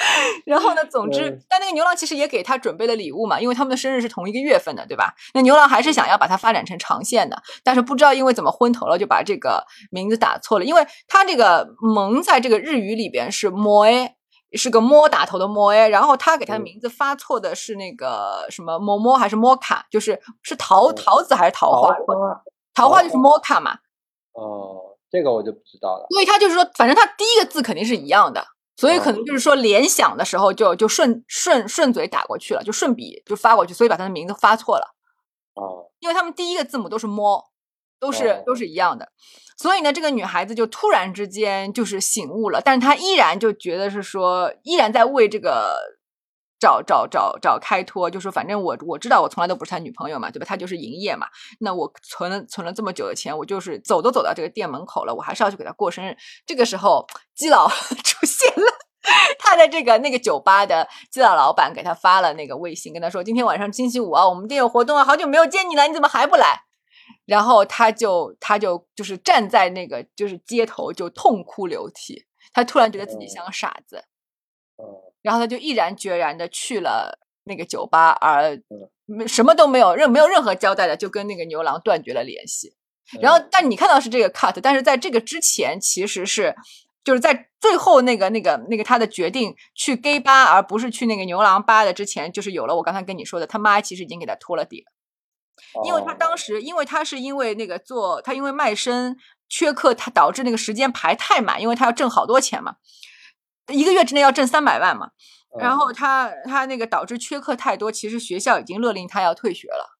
[0.46, 5.12] 然后呢，总之嗯，但那个牛郎其实也给他准备了礼物嘛，因为他们的生日是同一个月份的，对吧？
[5.34, 14.12] 那牛郎还是想要把它发展成长线的，但是不知道因为怎么昏头了，就把这个名字打错了，因为他这个萌在这个日语里边是 moe，
[14.52, 16.62] 是个摸打头的摸哎，然后他给他的嗯。
[16.62, 22.42] 名字发错的是那个什么摸摸还是摸卡，就是是桃嗯桃子还是桃桃花？
[22.74, 23.78] 桃花就是摸卡嘛，
[24.32, 28.46] 哦，这个我就不知道了，所以他就是说，反正他第一个字肯定是一样的，
[28.76, 29.32] 所以可能就。
[29.32, 34.94] 是说联想的时候就就顺顺顺嘴打过去了，就顺笔就发过去，所以把他的名字发错了，
[35.54, 37.44] 哦，因为他们第一个字母都是摸，
[38.00, 38.42] 都是哦。
[38.46, 39.08] 都是一样的。
[39.58, 45.76] 所以呢，这个女孩子就突然之间就是醒悟了，但是她依然就觉得是说，依然在为这个
[46.60, 50.46] 找找找找开脱，就说反正我我知道我从来都不是他女朋友嘛，对吧？
[50.48, 51.26] 他就是营业嘛，
[51.58, 56.16] 那我存了存了这么久的钱，我就是走都走到这个店门口了，我还是要去给他过生日。
[56.46, 57.04] 这个时候，
[57.34, 57.68] 基佬
[58.04, 58.72] 出现了。
[59.38, 66.62] 他的这个那个酒吧的基佬老板给他发了那个微信，跟他说：“今天晚上星期五啊，我们店有活动啊，好久没有见你了，你怎么还不来？”
[67.28, 72.24] 然后他就他就就是站在那个就是街头就痛哭流涕，
[72.54, 74.02] 他突然觉得自己像个傻子，
[74.78, 74.84] 嗯
[75.20, 78.58] 然后他就毅然决然的去了那个酒吧，而
[79.26, 82.74] 什么都没有任没有任何交代的，就跟那个牛郎断绝了联系。
[83.20, 86.54] 然后，但你看到是这个 cut，但是在这个之前，其实是
[87.04, 94.92] 就是在最后那个那个那个他的决定去 gay 吧，而不是去那个牛郎吧的之前，就是有了我刚才跟你说的，他妈其实已经给他托了底了。
[95.84, 99.16] 因为他当时时，因为他是因为那个做，他因为卖身
[99.48, 102.76] 缺课，他导致那个时间排太满，因为他要挣好多钱嘛，
[103.68, 105.10] 一个月之内要挣三百万嘛，
[105.58, 109.98] 然后他他那个导致缺课太多，其实学校已经勒令他要退学了。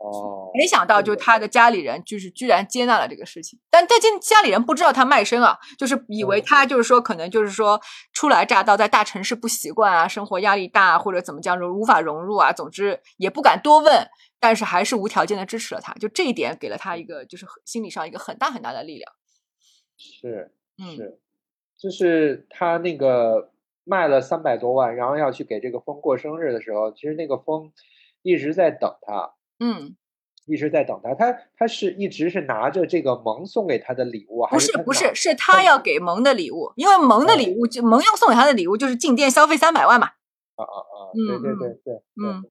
[0.00, 6.44] 哦，没想到，就他的家里人就是居然接纳了这个事情，但但家家里人不知道他卖身啊，就是以为嗯。
[6.46, 7.80] 他就是说可能就是说
[8.12, 14.08] 初来乍到，在大城市不习惯啊，生活压力大啊或者怎么讲无法融入啊，总之也不敢多问，
[14.40, 19.12] 但是还是无条件的支持了他，就这一点给了他一个就是心理上一个很大很大的力量。
[19.96, 21.20] 是嗯，是，
[21.76, 23.52] 就是他那个
[23.84, 27.72] 卖了三百多万，然后要去给这个风过生日的时候，其实那个风
[28.22, 29.96] 一直在等他，嗯，
[30.46, 31.14] 一直在等他。
[31.14, 40.06] 他他是一直是拿着这个萌送给他的礼物，还不是不是，是他要给萌的礼物，因为萌的礼物就萌要送给他的礼物就是进店消费三百万嘛。
[40.54, 40.98] 啊啊啊！
[41.14, 42.50] 嗯对对嗯对对，嗯对，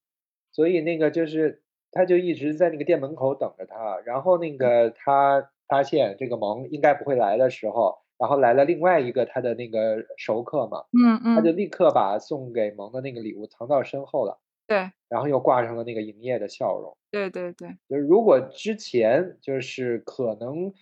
[0.51, 1.61] 所以那个就是，
[1.91, 16.97] 他就一直在那个店门口等着他，然后那个他发现这个萌应该不会来的时候，然后来了另外一个他的那个熟客嘛，嗯他就嗯，立刻把送给萌的那个礼物藏到身后了，对然后又挂上了那个营业的笑容。
[17.11, 20.73] 对对对，就是如果之前就是可能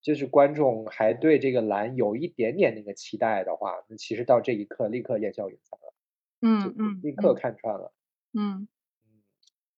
[0.00, 5.92] 就是观众还对这个蓝有一点点那个期待的话，那其实到这一刻立刻烟消云散了，
[6.42, 7.92] 嗯嗯，立刻嗯看穿了。
[8.34, 8.68] 嗯。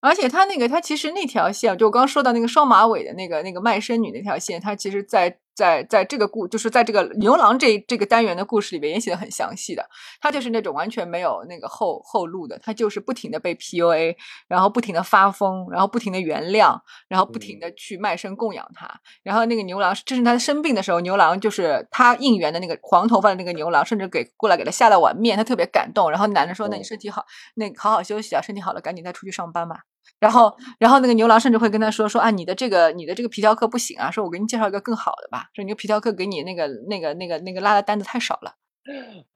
[0.06, 9.84] 而且他那个，他其实那条线，就我刚刚说到那个双马尾的那个那个卖身女那条线，它其实在在在这个故，就是在这个牛郎这这个单元的故事里面也写的很详细的。
[10.20, 14.14] 他就是那种完全没有那个后后路的，他就是不停的被 PUA，
[14.46, 16.78] 然后不停的发疯，然后不停的原谅，
[17.08, 18.88] 然后不停的去卖身供养他。
[19.24, 26.10] 然后那个牛郎，这是他生病的时候，牛郎就是他应援的那个黄头发的那个牛郎，甚至给过来给他下了碗面，他特别感动。
[26.10, 29.80] 然后男的说：“那你身体好，那好好休息啊，身体好了赶紧再出去上班吧。”
[30.18, 35.50] 然后，然后那个牛郎甚至会跟他说：“说啊，你的这个你的这个皮条客不行啊，说我给你介绍一个更好的吧。
[35.54, 38.54] 说你个皮条客给你那个那个那个那个拉的单子太少了。”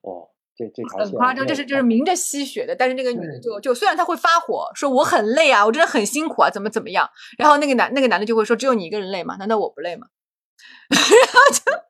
[0.01, 2.75] 哦，这这条很夸张，就是就是明着吸血的。
[2.75, 7.09] 但是那个女的就就虽然她会发火，说我很累啊，我真的很辛苦啊，怎么怎么样。
[7.37, 9.37] 然后那个男那个男的就会说：“只有你一个人累吗？
[9.39, 10.07] 难道我不累吗？”
[10.91, 11.90] 然后就。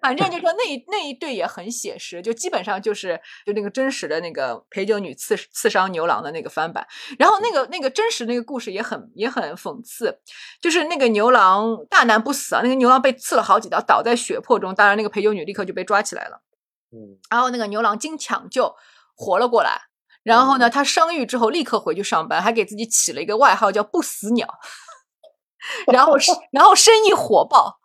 [0.00, 6.86] 反正就说那一那一对也很写实，就基本上就是就那个真实的那个陪酒女刺刺伤牛郎的那个翻版。
[7.18, 10.18] 然后那个那个真实那个故事也很也很讽刺，
[10.62, 14.74] 就是那个牛郎大难不死啊，那个牛郎被刺了好几刀，倒在血泊中。
[14.74, 16.40] 当然那个陪酒女立刻就被抓起来了，
[16.92, 18.74] 嗯，然后那个牛郎经抢救
[19.14, 19.82] 活了过来。
[20.22, 24.48] 然后呢，他伤愈之后立刻回去上班，还给自己起了一个外号叫不死鸟。
[25.92, 26.16] 然后
[26.50, 27.79] 然后生意火爆。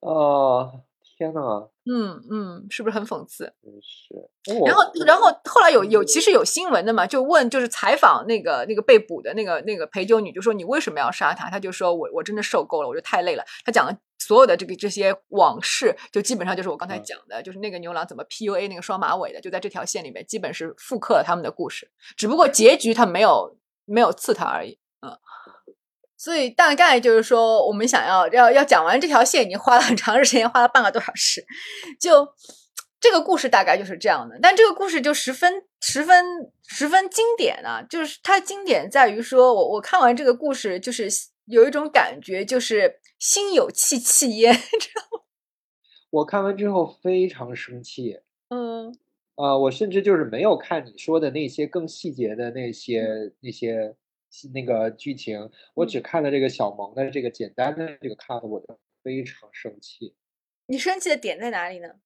[0.00, 0.80] 哦，
[1.16, 3.52] 天呐，嗯嗯，是不是很讽刺？
[3.62, 4.14] 真是。
[4.66, 11.48] 然后，然后 后来有有其实有新闻的嘛，就问就是采访那个那个被捕的那个那个陪酒女，就说你为什么要杀他？
[11.48, 13.44] 他就说我我真的受够了，我就太累了。
[13.64, 24.78] 他讲的所有的这个这些往事，就基本上就是我刚才讲的，就是那个牛郎怎么 PUA 那个双马尾的，就在这条线里面，基本是复刻了他们的故事，只不过结局他没有没有刺他而已，嗯。
[26.26, 31.46] 所以大概就是说，我们想要要要讲完这条线，已经花了很长时间，花了半个多小时。
[32.00, 32.26] 就
[32.98, 36.24] 这个故事大概就是这样的，但这个故事就十分十分
[36.66, 37.80] 十分经典啊！
[37.88, 41.06] 就是它经典在于说，我我看完这个故事，就是
[41.44, 45.22] 有一种感觉，就是心有戚戚焉， 知道吗？
[46.10, 48.18] 我看完之后非常生气。
[48.48, 48.92] 嗯，
[49.36, 53.94] 呃，我甚至就是没有看你说的那些更细节的那些那些。
[54.52, 60.14] 那个剧情，我只看了这个小萌的这个简单的这个 cut，我就非常生气。
[60.66, 62.00] 你生气的点在哪里呢？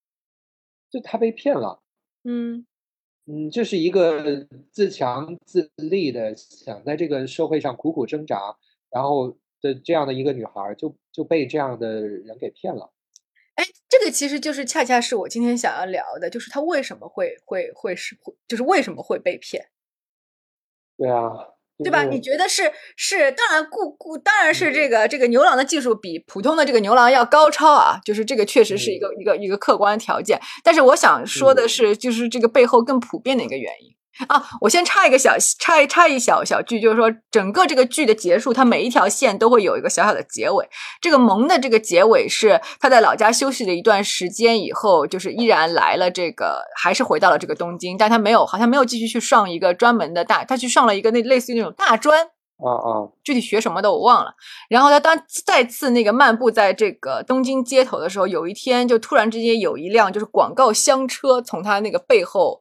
[0.90, 1.82] 就他被骗了。
[2.24, 2.66] 嗯
[3.26, 8.56] 嗯，就是一个自强自立的，想在这个社会上苦苦挣扎，
[8.90, 12.92] 然后的这样的一个女孩，就就被这样的人给骗了。
[13.54, 19.70] 哎，这个其实就是恰恰是我今天想要聊的，就是他为什么会会会是会，就是为什么会被骗？
[20.98, 21.59] 对啊。
[21.82, 22.02] 对吧？
[22.04, 23.30] 你觉得是是？
[23.32, 30.40] 当然，故故当然是这个这个牛郎的技术比普通的这个牛郎要高超啊，就是这个确实是一个一个一个客观条件。
[30.62, 33.94] 但是我想说的是，就是这个背后更普遍的一个原因。
[34.28, 40.68] 啊，我先插一个小插一插一小小句，就是说整个这个剧的结束，它每一条线都会有一个小小的结尾。
[41.00, 52.22] 这个萌的这个结尾是他在老家休息了一段时间以后，就是依然来了这个，还是回到了这个东京，但他没有，好像没有继续去上一个专门的大，他去上了一个那类似于那种大专，
[52.58, 54.34] 哦哦，具体学什么的我忘了。
[54.68, 62.60] 然后他当再次那个漫步在这个东京街头的时候，有一天就突然之间有一辆就是广告厢车从他那个背后。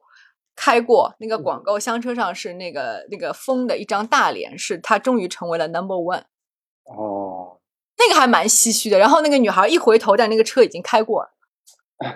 [0.56, 6.24] 开过那个广告箱车上是那个那个风的一张大脸，是他终于成为了 number one。
[6.84, 7.60] 哦，
[7.96, 8.98] 那个还蛮唏嘘的。
[8.98, 11.30] 然后那个女孩一回头，但那个车已经开过了。
[11.98, 12.10] 哈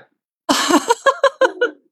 [0.55, 1.47] 哈哈哈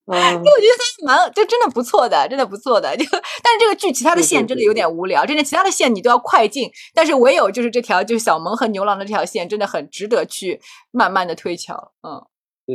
[0.07, 0.13] 哈！
[0.15, 2.95] 我觉得他蛮就真的不错的，真的不错的。
[2.99, 3.05] 就
[3.43, 11.93] 但是这个剧其他的线真的有点无聊，真的其他的线你都要快进，但是唯有就是这条就是小萌和牛郎的这条线真的很值得去慢慢的推敲。
[12.03, 12.27] 嗯。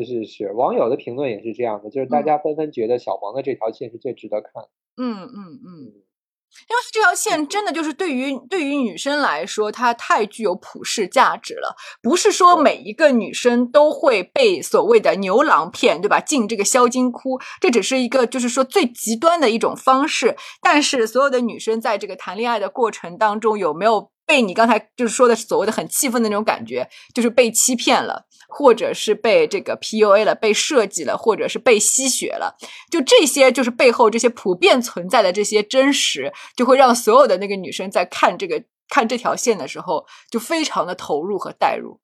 [0.05, 4.51] 是是是，网友的评论也是这样的，就是大家纷纷觉得小萌的这条线是最值得看。
[4.97, 11.75] 嗯嗯嗯，因为这条线真的就是对于对于女生来说，它太具有普世价值了。
[12.01, 16.19] 不是说每一个女生都会被所谓的牛郎骗，对吧？
[16.19, 20.35] 进这个销金窟，这只是一个就是说最极端的一种方式。
[20.61, 24.11] 但是所有的女生在这个谈恋爱的过程当中，有没有？
[24.27, 32.57] 被你刚才就是说的所谓的很气愤的那种感觉，就是被欺骗了，或者是被这个 PUA 了，被设计了，或者是被吸血了，
[32.91, 42.01] 就这些就是背后这些普遍存在的这些真实，就会让所有的那个女生在看这个看这条线的时候，就非常的投入和代入。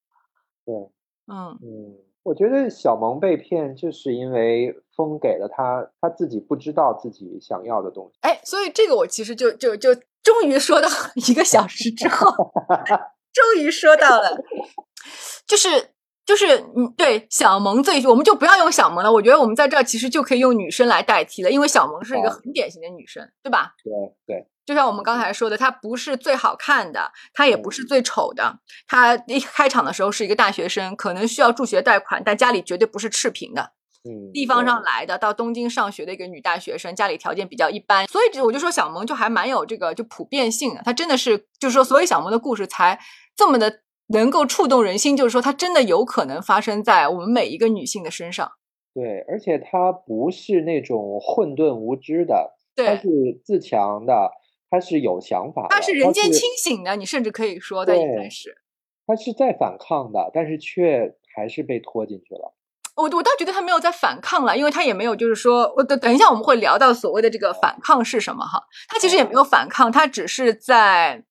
[0.65, 0.73] 对，
[1.27, 1.59] 嗯。
[1.61, 8.19] 嗯，我觉得小萌被骗，就是因为风给了他他自己不知道自己想要的东西。
[8.21, 9.95] 哎，所以这个我其实就就就。
[10.23, 12.31] 终于说到一个小时之后，
[13.33, 14.41] 终于说到了，
[15.45, 15.89] 就是
[16.25, 19.11] 就是嗯，对小萌最，我们就不要用小萌了。
[19.11, 23.73] 我觉得我们在这儿其实就可以用女生来代替了，因为小萌是一个很典型的女生，对吧？
[23.83, 23.93] 对
[24.25, 28.59] 对，就像我们刚才说的，她不是最好看的，她也不是最丑的。
[28.87, 33.73] 她一开场的时候是一个大学生，可能需要助学贷款，但家里绝对不是赤贫的。
[34.05, 42.99] 嗯，地方上来的，到东京上学的一个女大学生，家里条件比较一般，所以这我就说小萌就还蛮有这个就普遍性的，她真的是就是说，所以小萌的故事才
[43.35, 48.51] 这么的能够触动人心，就是说她真的有可能发生在我们每一个女性的身上。
[48.93, 54.31] 对，而且她不是那种混沌无知的，他对，是自强的，
[54.69, 58.57] 她是有想法的，她是人间清醒的，你甚至可以说在一开对始。
[59.05, 62.53] 他是在反抗的，但是却还是被拖进去了。
[62.95, 71.23] 我我倒觉得他没有在反抗了，因为他也没有就是说，我等等一下我们会聊到所谓的这个反抗是什么哈，他其实也没有反抗，他只是在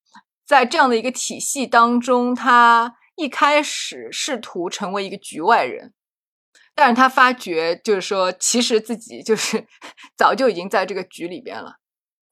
[0.45, 5.93] 在这样的一个体系当中，他一开始试图成为一个局外人，
[6.75, 9.65] 但是他发觉就是说，其实自己就是
[10.19, 11.77] 早就已经在这个局里边了。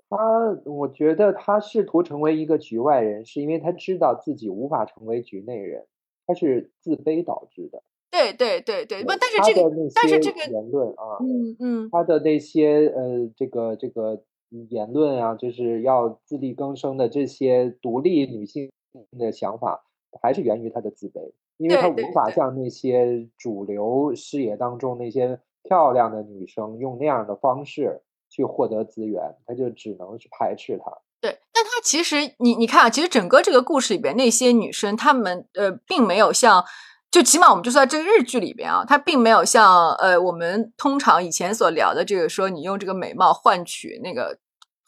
[0.09, 0.16] 他，
[0.64, 5.87] 我觉得他试图成为一个局外人，是因为他知道自己无法成为局内人，
[6.26, 7.85] 他是自卑导致的。
[8.11, 11.89] 对对对对，不，但是这个但是这个言论啊，嗯嗯。
[11.93, 14.23] 他的那些呃，这个这个
[14.69, 18.71] 言论啊，就是要自力更生的这些独立女性
[19.19, 19.85] 的想法，
[20.21, 30.91] 还是源于她的自卑，因为他对对对无法像那些主流视野当中那些漂亮的女生用那样的方式去获得资源，她就只能去排斥她。
[31.21, 36.65] 对，但她其实你你看啊，其实整个这个故事里边那些女生，她们呃，并没有像，
[37.11, 44.39] 就起码我们就说在这个日剧里边啊，它并没有像呃我们通常以前所聊的这个说你用这个美貌换取那个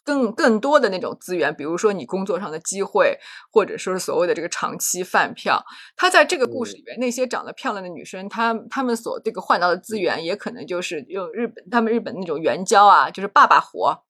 [0.05, 3.17] 更更多的那种资源，比如说你工作上的机会，
[3.51, 5.63] 或者说是所谓的这个长期饭票。
[5.95, 14.03] 她在这个故事里边，那些长得漂亮的女生，她她们所这个换到的资源，也可能就是用日本他们日本那种援交啊，就是爸爸活。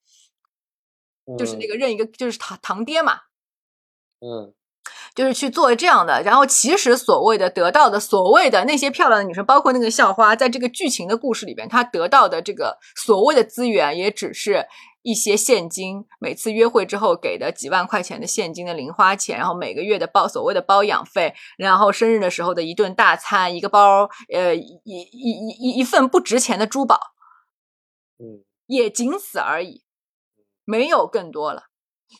[1.38, 1.70] 就是那嗯。
[1.70, 3.14] 个认一个就是堂堂爹嘛，
[4.20, 4.53] 嗯
[5.16, 6.22] 就是去做这样的。
[6.24, 14.66] 然后其实所谓的得到的所谓的那些漂亮的女生，包括那个校花，在这个剧情的故事里边，她得到的这个所谓的资源，也只是
[15.01, 26.97] 一些现金，每次约会之后给的几万块钱的现金的零花钱，然后每个月的包所谓的包养费，然后生日的时候的一顿大餐，一个包，呃，一一一一一份不值钱的珠宝，
[28.18, 29.84] 嗯也仅此而已，
[30.64, 31.64] 没有更多了。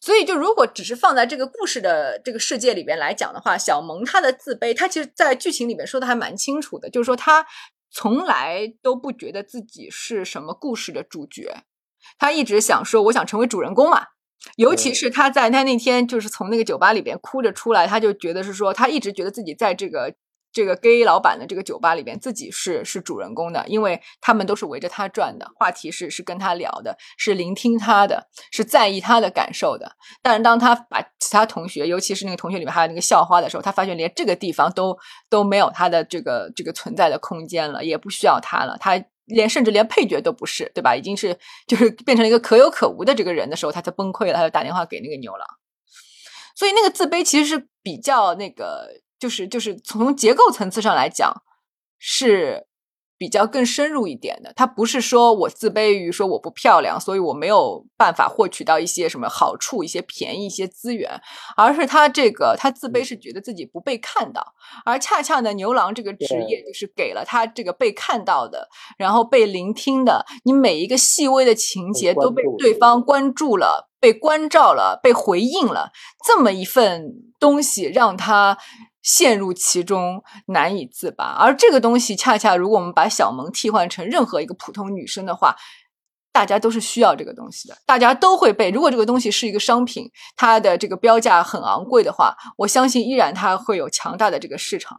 [0.02, 7.46] 所以，就如果只是放在这个故事的这个世界里边来讲的话，小萌她的自卑，她其实在剧情里面说的还蛮清楚的，就是说她
[7.91, 11.64] 从来都不觉得自己是什么故事的主角，
[12.18, 14.08] 她一直想说我想成为主人公嘛。
[14.58, 20.14] 尤其是她在她那天就是从那个酒吧里边哭着出来，她就觉得是说，她一直觉得自己在这个
[20.54, 29.97] 这个 gay 老板的这个酒吧里边，自己是是主人公的，因为他们都是围着他转的，话题是是跟他聊的，是聆听他的，是在意他的感受的。
[30.22, 34.97] 但是当他把其他同学，尤其是那个同学里面还有那个校花的时候，他发现连这个地方都
[35.30, 39.04] 都没有他的这个这个存在的空间了，也不需要他了，他。
[39.26, 40.97] 连甚至连配角都不是，对吧？
[40.97, 45.47] 已经是就是变成了一个可有可无的这个人的时候，他才崩溃了，他就打电话给那个牛郎。
[46.58, 48.89] 所以那个自卑其实是比较那个，
[49.24, 51.32] 就是就是从结构层次上来讲
[51.97, 52.67] 是
[53.17, 54.51] 比较更深入一点的。
[54.53, 61.21] 他不是说我自卑于说我不漂亮，所以我没有办法获取到一些什么好处、一些便宜、一些资源，
[61.55, 64.53] 而是他这个他自卑是觉得自己不被看到，
[64.84, 68.67] 而恰恰呢，牛郎这个职业就是给了他这个被看到的，
[68.97, 73.89] 然后被聆听的，你每一个细微的情节都被对方关注了。
[74.03, 75.93] 被关照了，被回应了，
[76.28, 77.05] 这么一份
[77.39, 78.57] 东西让他
[79.04, 81.36] 陷入其中，难以自拔。
[81.38, 85.56] 而这个东西，恰恰如果我们把小萌替换成任何一个普通女生的话，
[86.32, 88.72] 大家都是需要这个东西的，大家都会被。
[88.72, 94.97] 如果这个东西是一个商品，它的这个标价很昂贵的话，我相信依然它会有强大的这个市场，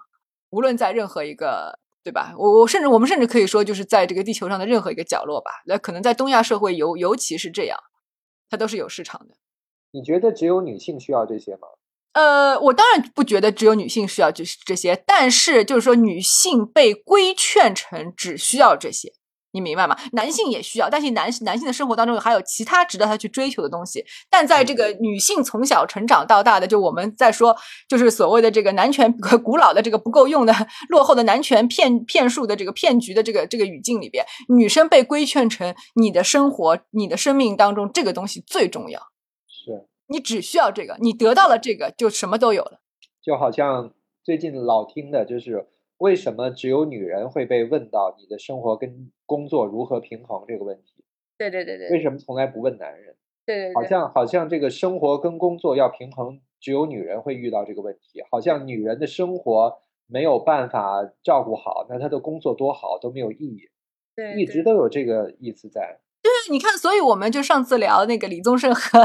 [0.50, 1.80] 无论在任何一个。
[2.04, 2.34] 对吧？
[2.36, 5.50] 我我甚至我们甚至可以说，就是在这个地球上的任何一个角落吧。
[5.64, 7.78] 那可能在东亚社会尤尤其是这样。
[8.50, 9.36] 它都是有市场的。
[9.90, 11.60] 你觉得只有女性需要这些吗？
[12.14, 19.12] 呃，我当然不觉得只有女性需要这这些，但是就是说女性被规劝成只需要这些，
[19.52, 19.96] 你明白吗？
[20.12, 24.04] 男性也需要，但是男男性的生活当中还有其他值得他去追求的东西。
[24.30, 27.56] 但在这个女性从小成长到大的，就我们在说，
[27.88, 29.12] 就是所谓的这个男权
[29.42, 30.54] 古老的这个不够用的
[30.88, 39.00] 落后的男权骗骗术的这个骗局的这个这个语境里边，女生被规劝成你的生活、你的生命当中这个东西最重要。
[40.06, 42.80] 是，你只需要这个，你得到了这个，就什么都有了。
[43.22, 45.66] 就好像最近老听的就是
[45.98, 51.04] 为什么只有女人会被问到你的生活跟工作如何平衡这个问题？
[51.38, 53.16] 对对对对，为什么从来不问男人？
[53.46, 58.22] 对对对，好像好像这个生活跟工作要平衡，只有女人会遇到这个问题。
[58.30, 63.68] 好像女人的生活没有办法照顾好，那她的工作多好都没有意义。
[64.14, 66.00] 对一直都有这个意思在。
[66.22, 69.00] 就是你看，所以我们就上次聊那个李宗盛和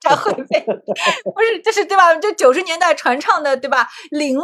[0.00, 2.14] 张惠妹， 不是就是对吧？
[2.16, 3.88] 就九十年代传唱的对吧？
[4.10, 4.42] 领悟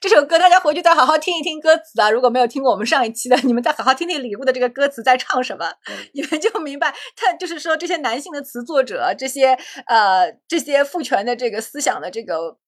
[0.00, 2.10] 这首歌，大家回去再好好听一听歌词啊。
[2.10, 5.72] 如果没有听过我们上一期的，你们再好好听听领悟的这个歌词在唱什么，
[6.14, 12.58] 你们就明白，他就是说这些男性的词作者，这些呃这些父权的这个思想的这个。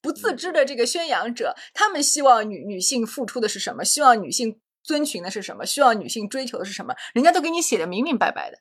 [0.00, 3.84] 不自知的这个宣扬者，他们希望女女性付出的是什么？
[3.84, 5.66] 希望女性遵循的是什么？
[5.66, 6.94] 希望女性追求的是什么？
[7.12, 8.58] 人家都给你写的明明白白的。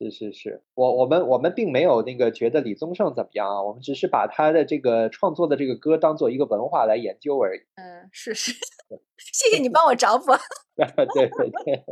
[0.00, 7.60] 是是是，我我们我们并没有那个觉得李宗盛怎么样啊，我们只是把他的这个创作的这个歌当做一个文化来研究而已。
[7.74, 8.52] 嗯，是是，
[9.18, 10.26] 谢谢你帮我找补。
[10.78, 11.82] 对对对，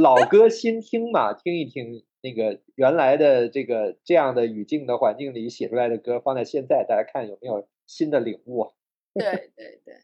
[0.00, 8.72] 老歌新听嘛，听一听那个原来的这个这样的语境的环境里写出来的歌，放在现在大家看有没有新的领悟。
[9.14, 9.24] 对
[9.56, 9.94] 对对。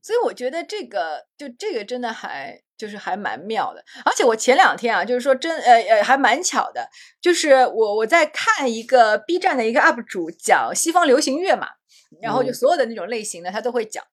[0.00, 6.88] 所以我觉得这个就这个真的还就是还蛮妙的，而且我前两天啊，就是说真呃呃还蛮巧的，
[7.20, 11.68] 就是我我在看一个 B 站的一个 UP 主讲西方流行乐嘛，
[12.20, 14.04] 然后就所有的那种类型的他都会讲。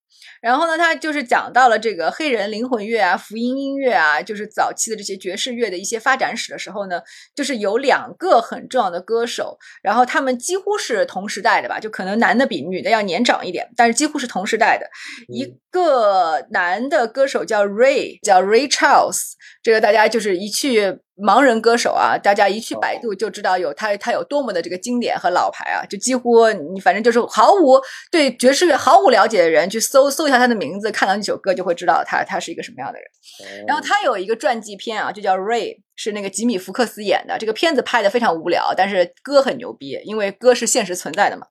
[0.42, 7.02] 然后呢，他就是讲到了这个黑人灵魂乐啊、福音音乐啊，就是早期的这些爵士乐的一些发展史的时候呢，
[7.36, 14.88] 就是有两个很重要的歌手，然后他们几乎是同时代的吧，就可能男的比女的要年长一点，但是几乎是同时代的。
[15.28, 21.00] 一个男的歌手叫 Ray，叫 Ray Charles，这个大家就是一去。
[21.22, 25.86] 盲人歌手啊，大家一去百度就知道有他，他有多么的这个经典和老牌啊！
[25.86, 33.66] 就几乎你反正就是毫无对爵士乐毫无了解的人去搜搜一下他的名字，看到那首歌就会知道他他是一个什么样的人。
[33.68, 37.38] 然后他有一个传记片啊，就叫《Ray》，是那个吉米福克斯演的。
[37.38, 41.48] 这个片子拍的非常无聊，但是歌很牛逼，因为歌是现实存在的嘛。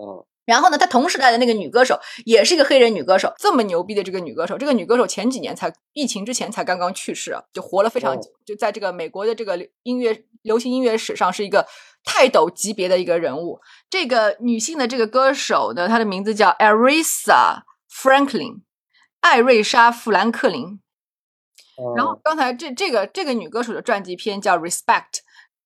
[0.00, 0.24] 嗯。
[0.46, 11.64] 然后呢，他同时代的那个女歌手也是一个黑人女歌手，这么牛逼的这个女歌手，这个女歌手前几年才疫情之前才刚刚去世，就活了非常久，就在这个美国的这个音乐流行音乐史上是一个
[12.02, 13.60] 泰斗级别的一个人物。
[13.88, 17.60] 这个女性的这个歌手呢，她的名字叫 Aretha
[17.90, 18.62] Franklin，
[19.20, 20.80] 艾瑞莎·富兰克林。
[21.96, 25.20] 然后刚才这这个这个女歌手的传记片叫 Respect。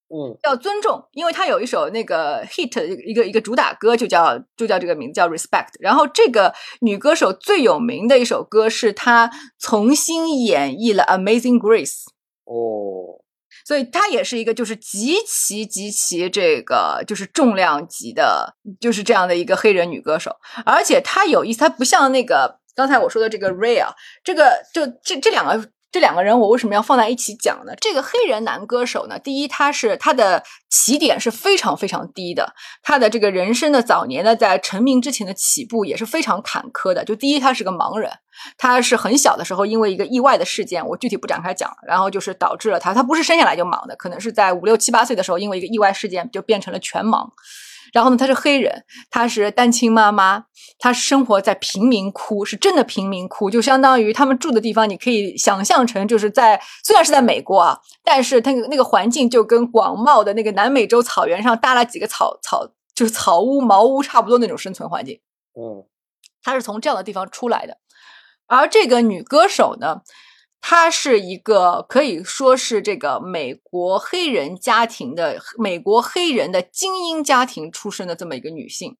[0.06, 5.70] 嗯，要尊重，因为她有一首那个 hit 一个一个主打歌，就叫就叫这个名字叫 Respect。
[5.80, 12.02] 然后这个女歌手最有名的一首歌是她重新演绎了 Amazing Grace。
[12.44, 13.23] 哦，
[13.64, 20.36] 所以她也是一个就是极其极其这个就是重量级的，就是这样的一个黑人女歌手。
[20.64, 25.68] 而且她有意思，她不像那个刚才我说的这个 Ray 啊，这个就这这两个。
[25.94, 27.72] 这两个人我为什么要放在一起讲呢？
[27.80, 37.04] 这个黑人男歌手呢，第一，他是他的起点是非常非常低的，他的这个人生的早年呢，在成名之前的起步也是非常坎坷的。
[37.04, 38.10] 就第一，他是个盲人，
[38.58, 47.28] 他是很小的时候因为一个意外的事件，我具体不展开讲，然后就是导致了他，他不是生下来就盲的，可能是在五六七八岁的时候，因为一个意外事件就变成了全盲。
[47.94, 50.46] 然后呢，她是黑人，她是单亲妈妈，
[50.78, 65.20] 她生活在贫民窟，是真的贫民窟，就相当于他们住的地方，你可以想象成就是在虽然是在美国啊，但是它那个环境就跟广袤的那个南美洲草原上搭了几个草草，就是草屋茅屋差不多那种生存环境。
[65.54, 65.86] 嗯，
[66.42, 67.78] 她是从这样的地方出来的，
[68.48, 70.02] 而这个女歌手呢。
[70.66, 78.96] 她是一个可以说是这个美国黑人家庭的美国黑人的精英家庭出身的这么一个女性，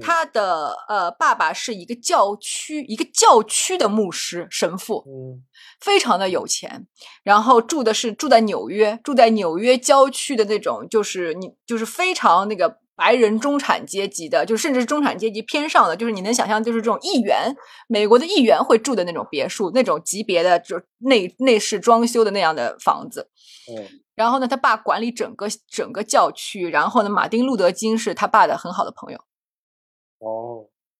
[0.00, 5.42] 她的呃爸爸是一个教区一个教区的牧师神父，嗯，
[5.80, 6.86] 非常的有钱，
[7.24, 12.78] 然后住的是住在纽约，住在纽约郊区的那种，就是你就是非常那个。
[13.00, 17.56] 白人中产阶级的，就甚至是中产阶级偏上的，就是你能想象，就是这种议员，
[17.88, 23.30] 美国的议员会住的那种别墅，那种级别的，就内内饰装修的那样的房子。
[23.74, 29.18] 嗯，然后呢，他爸管理整个整个教区，然后呢，马丁路德金是他爸的很好的朋友。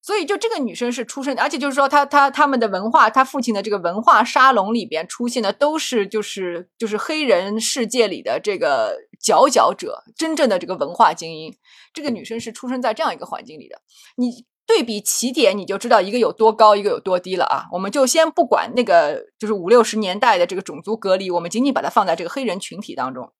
[0.01, 0.03] 哦。
[0.03, 11.55] 所以，就这个女生是出身，而且就是说，她她他们的文化，她父亲的这个文化沙龙里边出现的都是就是就是黑人世界里的这个佼佼者，真正的这个文化精英。
[11.93, 13.81] 这个女生是出生在这样一个环境里的，
[14.17, 17.67] 你对比起点，你就知道一个有多高，一个有多低了啊！
[17.73, 23.33] 我们就先不管那个就是五六十年代的这个种族隔离，我们仅仅把它放在这个黑人群体当中。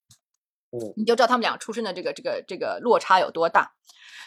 [0.73, 3.73] 嗯你就知道他们俩出生的这个这个这个落差有多大。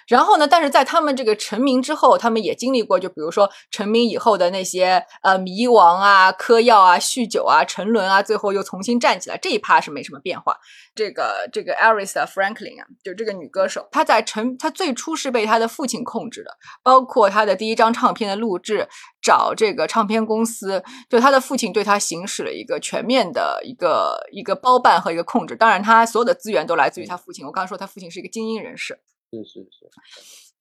[0.07, 10.57] 然后呢，但是在他们这个成名之后，他们也经历过，就比如说成名以后的那些呃迷惘啊、嗑药啊、酗酒啊、沉沦啊，最后又重新站起来，这一趴是没什么变化。
[10.95, 16.51] 这个这个 Aretha Franklin 啊，就这个女歌手，她在成她最初是被她的父亲控制的，
[16.83, 18.87] 包括她的第一张唱片的录制，
[19.21, 25.55] 找这个唱片公司，就她的父亲对她行使了一个全面的一个一个包办和一个控制。
[25.55, 27.45] 当然，她所有的资源都来自于她父亲。
[27.45, 28.99] 我刚刚说她父亲是一个精英人士。
[29.37, 29.89] 是是是，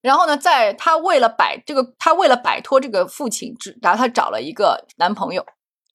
[0.01, 5.45] 然后呢，在她为了摆这个，她为了摆脱这个父亲，只然后她找了一个男朋友。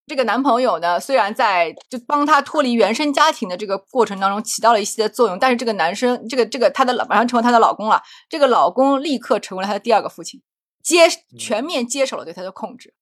[0.06, 8.02] 这个男朋友呢，虽然在就帮她脱离原生家庭的这个过程当中起到了一些的作用，但是这个男生，这个这个她的老马上成为她的老公了。
[8.30, 10.42] 这个老公立刻成为了她的第二个父亲，
[10.82, 12.94] 接全面接手了对她的控制。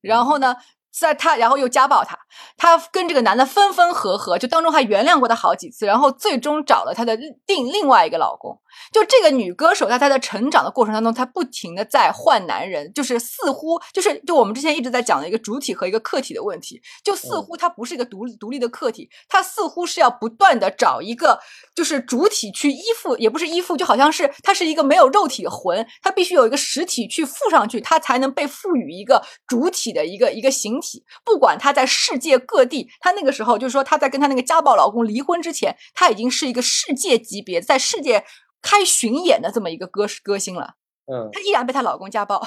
[0.00, 0.56] 然后呢，
[0.90, 2.18] 在她然后又家暴她，
[2.56, 7.14] 她跟这个男的分分合合，就当中还原谅过他好几次，然后最终找了她的
[7.46, 8.58] 另另外一个老公。
[8.92, 21.38] 就这个女歌手，在她的成长的过程当中，她不停的在换男人，就是似乎就是就我们之前一直在讲的一个主体和一个客体的问题，就似乎她不是一个独立独立的客体，她似乎是要不断的找一个
[21.74, 31.04] 就是主体去依附，也不是依附，就好像是她是一个没有肉体的魂，她必须有一个实体去附上去，她才能被赋予一个主体的一个一个形体。
[31.24, 38.24] 不管她在世界各地，她那个时候就是说她在跟她那个家暴老公离婚之前，她已经是一个世界级别在世界。
[38.62, 40.74] 开巡演的这么一个歌歌星了，
[41.06, 42.46] 嗯，她依然被她老公家暴，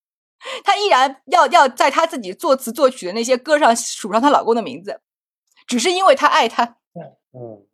[0.64, 5.00] 她依然要要在她自己作词作曲的那些歌上署上她老公的名字，
[5.66, 6.76] 只是因为她爱他。
[7.34, 7.66] 嗯，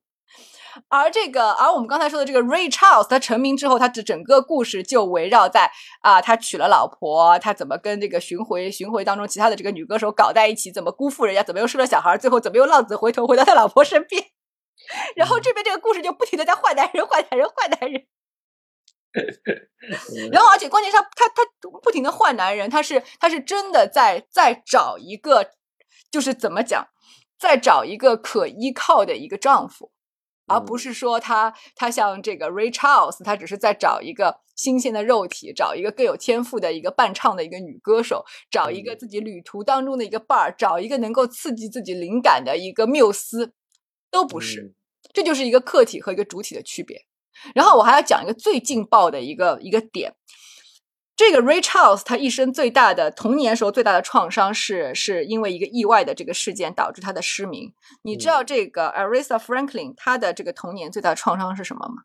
[0.88, 5.70] 而这个，而我们刚才说的这个 Ray Charles，他成名之后，他这整个故事就围绕在
[6.02, 14.24] 啊，他娶了老婆，他怎么跟这个巡回巡回当中其他的这个女歌手搞在一起，怎么辜负人家，怎么又生了小孩，最后怎么又浪子回头回到他老婆身边。
[15.16, 18.06] 然后这边这个故事就不停的在换男人、换男人、换男人，
[20.32, 21.42] 然后而且关键是他他他
[21.82, 25.52] 不停的换男人，他是他是真的在在找一个，
[26.10, 26.88] 就是怎么讲，
[27.38, 29.92] 在找一个可依靠的一个丈夫，
[30.46, 43.54] 而不是说他他像这个 Ray Charles，他只是在找一个新鲜的肉体，找一个更有天赋的一个伴唱的一个女歌手，找一个自己旅途当中的一个伴儿，找一个能够刺激自己灵感的一个缪斯。
[44.14, 44.72] 都不是，
[45.12, 47.04] 这就是一个客体和一个主体的区别。
[47.52, 50.14] 然后我还要讲一个最劲爆的一个一个点，
[51.16, 57.74] 这个 Ray Charles 他一生最大的童年时候最大的创伤是是因为一个意外的这个事件导致他的失明。
[58.02, 62.04] 你知道这个 Aretha Franklin 他的这个童年最大的创伤是什么吗？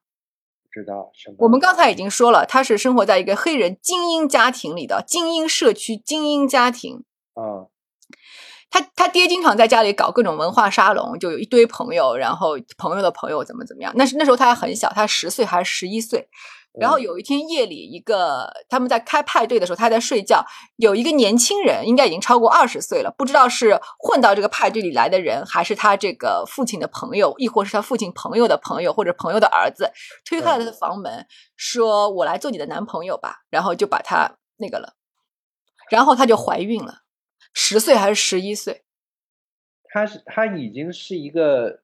[0.72, 1.36] 知道什么？
[1.40, 7.04] 我们刚才已经说了，他是生活在一个黑人精英家庭里的精英社区精英家庭
[7.36, 7.70] 啊。
[8.70, 13.92] 他他爹经常在家里搞各种文化沙龙，就有一堆朋友，然后朋友的朋友怎么怎么样。
[13.96, 16.28] 那是那时候他还很小，他十岁还是十一岁。
[16.80, 20.46] 然后有一天夜里，一个他们在开派对的时候，他在睡觉。
[20.78, 29.92] 有一个年轻人，应该已经超过二十岁了，不知道是混到这个派对里来的人，还是他这个父亲的朋友，亦或是他父亲朋友的朋友，或者朋友的儿子，
[30.24, 31.26] 推开了他的房门，
[31.58, 34.94] 说：“我来做你的男朋友吧。”然后就把他那个了，
[35.90, 37.00] 然后他就怀孕了。
[37.54, 38.84] 十岁还是十一岁？
[39.92, 41.82] 他是他已经是一个，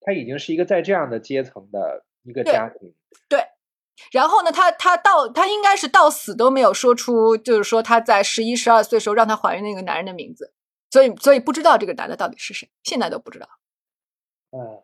[0.00, 2.94] 他已经是一个在这样的阶层的一个家庭。
[3.28, 3.44] 对，
[4.12, 10.52] 然后呢，他他到他应该是到死都没有说出，就是说他在十一十二岁时候让他怀孕那个男人的名字，
[10.90, 13.48] 所以所以不知道这个男的到底是谁，现在都不知道。
[14.52, 14.82] 嗯，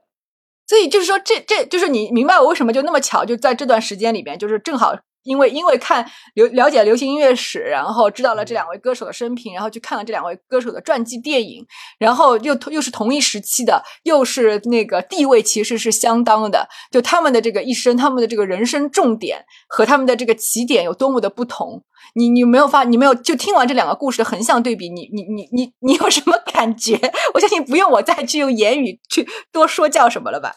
[0.66, 4.98] 所以就是说，这这就是你明白我为什么就那么巧，就在这段时间里边，就是正好。
[5.28, 11.64] 因为因为看流了解流行音乐史，然后知道了这两位歌手的生平，然后去看了这两位歌手的传记电影，
[11.98, 21.84] 然后又又是同一时期的，又是那个地位其实是相当的，就他们的这个一生，他们的这个人生重点和他们的这个起点有多么的不同。
[22.14, 26.98] 你你没有发，你没有就听完这两个故事的横向对比，你你你你你有什么感觉？
[27.34, 30.54] 我相信不用我再去用言语去多说教什么了吧？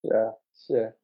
[0.00, 0.96] 是是。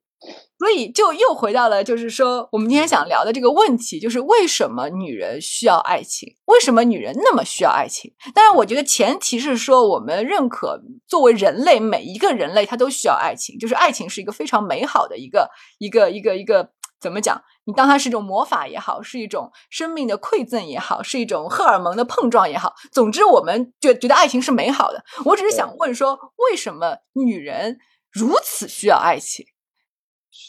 [0.58, 6.28] 所以就又回到了，就是说我们今天想聊的这个问题，就是为什么女人需要爱情？
[6.46, 8.12] 为什么女人那么需要爱情？
[8.34, 16.70] 当然，我觉得前提是说我们认可作为人类每一个人类他都需要爱情，就是爱情是一个非常美好的一个一个一个一个
[17.00, 17.40] 怎么讲？
[17.64, 25.04] 你当它是一种魔法也好，是一种生命的馈赠也好，是一种荷尔蒙的碰撞也好，总之我们觉觉得爱情是美好的。
[25.26, 26.18] 我只是想问说，
[26.50, 27.78] 为什么女人
[28.10, 29.44] 如此需要爱情？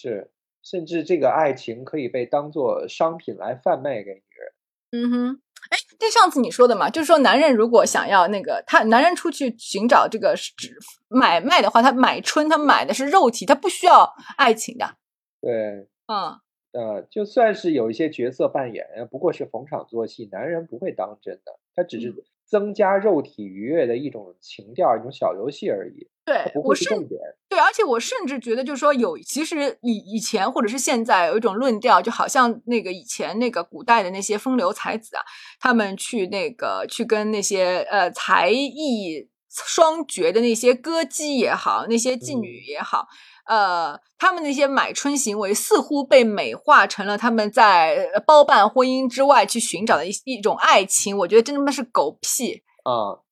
[0.02, 0.32] 是，
[0.64, 4.54] 甚至这个爱情可以被当做商品来贩卖给女人。
[4.92, 10.74] 嗯哼，哎，就上次你说的嘛，就是说男人如果想要那个，他男人出去寻找这个只
[11.10, 14.96] 买卖的话，他买春，他买的是肉体，他不需要爱情的。
[15.42, 16.40] 对，嗯，
[16.72, 22.16] 呃，就算是有一些角色扮演，不过是逢场作戏，男人不会当真的，他只是
[22.46, 26.08] 增加肉体愉悦的一种情调，一种小游戏而已。
[26.30, 27.20] 对，不会是重点。
[27.48, 35.24] 对，而且我甚至觉得，就是说有，其实以以前或者是现在有一种论调，就好像那个以前那个古代的那些风流才子啊，
[35.60, 43.08] 他们去那个去跟那些呃才艺双绝的那些歌姬也好，那些妓女也好，
[43.48, 51.18] 呃，他们那些买春行为似乎被美化成了他们在包办婚姻之外去寻找的一一种爱情。
[51.18, 53.26] 我觉得真他妈是狗屁啊！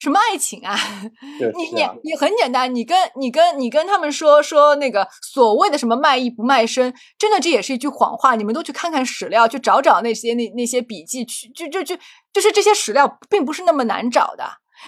[0.00, 0.76] 什么爱情啊？
[1.56, 8.34] 你你啊你很简单，你跟你跟你跟他们说说那个所谓的什么卖艺不卖身，真的这也是一句谎话。
[8.34, 11.96] 你们都去看看史料，去找找那些那那些笔记，去就就就
[12.32, 14.44] 就是这些史料并不是那么难找的。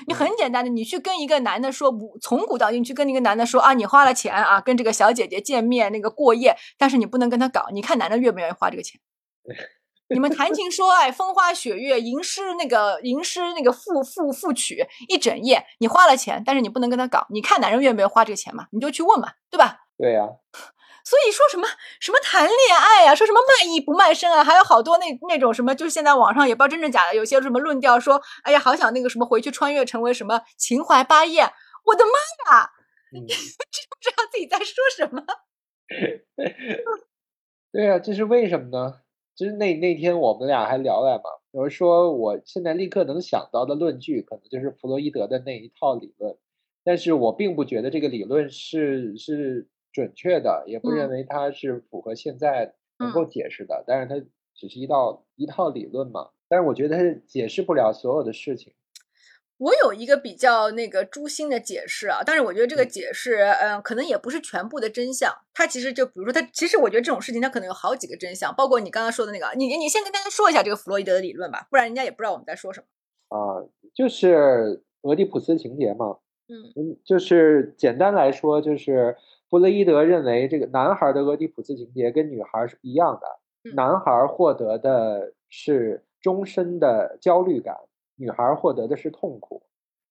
[0.07, 9.01] 你很简单的，你去跟一个男的说，不从古到今去跟一个男的说啊，你花了钱啊，跟这个小姐姐见面那个过夜，但是你不能跟他搞，你看男的愿不愿意花这个钱？
[10.09, 18.67] 你们谈情说爱，风花雪月，吟诗那个吟诗那个赋赋赋曲一整夜，你花了钱，但是你不能跟他搞，你看男人愿不愿意花这个钱嘛？
[18.73, 19.81] 你就去问嘛，对吧？
[19.99, 20.23] 对呀、
[21.05, 21.67] 所以说什么
[22.01, 31.53] 什么谈恋爱呀、说什么卖艺不卖身啊，还有好多那那种什么，就是现在网上也不知道真正假的，有些什么论调说，哎呀，好想那个什么回去穿越成为什么秦淮八艳，
[31.85, 32.71] 我的妈呀，
[33.17, 33.35] 嗯，知
[33.89, 35.23] 不知道自己在说什么？
[37.73, 39.01] 对呀、这是为什么呢？
[39.37, 46.37] 就是那那天我们俩还聊来嘛，我说我现在立刻能想到的论据，可能就是弗洛伊德的那一套理论，
[46.83, 58.73] 但是我并不觉得这个理论是是准确的，也不认嗯为它是符合现在能够解释的，但是它只是一道一套理论嘛，但是我觉得它解释不了所有的事情。
[59.59, 65.33] 我有一个比较那个诛心的解释啊，但是我觉得这个解释，嗯、可能也不是全部的真相。
[65.55, 72.87] 它其实就比如说，它其实我觉得这种事情它可能有好几个真相，包括你刚刚说的那个，你你先跟大家说一下这个弗洛伊德的理论吧，不然人家也不知道我们在说什么。
[73.29, 73.65] 啊，
[73.95, 76.19] 就是俄狄浦斯情节嘛，
[76.49, 79.17] 嗯嗯，就是简单来说，就是
[79.49, 87.75] 弗洛伊德认为这个男孩儿的俄狄浦斯情节跟女孩儿是不一样的，嗯男孩儿获得的是终身的焦虑感，
[88.17, 89.63] 女孩儿获得的是痛苦。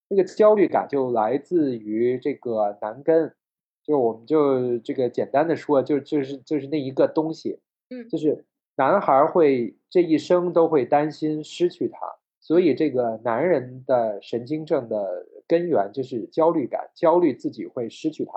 [0.08, 3.34] 这个焦虑感就来自于这个男根，
[3.82, 7.60] 就我们就这个简单的说，就就是就是那一个东西，
[7.90, 8.44] 嗯就是
[8.76, 11.98] 男孩儿会这一生都会担心失去他，
[12.40, 18.32] 所以这个男人的神经症的根源就是焦虑感，焦虑自己会失去他，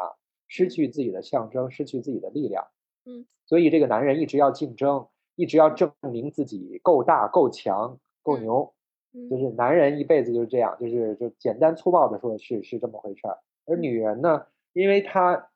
[0.47, 2.65] 失去自己的象征，失去自己的力量。
[3.05, 8.73] 嗯，所以这个男人一直要竞争，一直要证明自己够大、够强、够嗯牛。
[9.13, 13.37] 嗯就是男人一辈子就是这样，就是就简单粗暴的说是是这么回事儿。
[13.65, 15.49] 而女人呢，因为她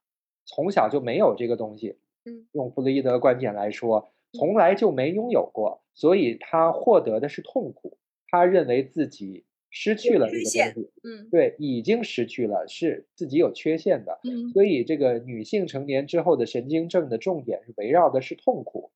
[0.45, 7.97] 从小就没有这个东西，嗯，用弗洛伊德观点来说，从来就没拥有过，所以她获得的是痛苦。
[8.27, 14.19] 她认为自己失去了这个东西，嗯对，已经失去了，是自己有缺陷的。
[14.23, 18.91] 嗯所以这个女性成年之后的神经症的重点是围绕的是痛苦，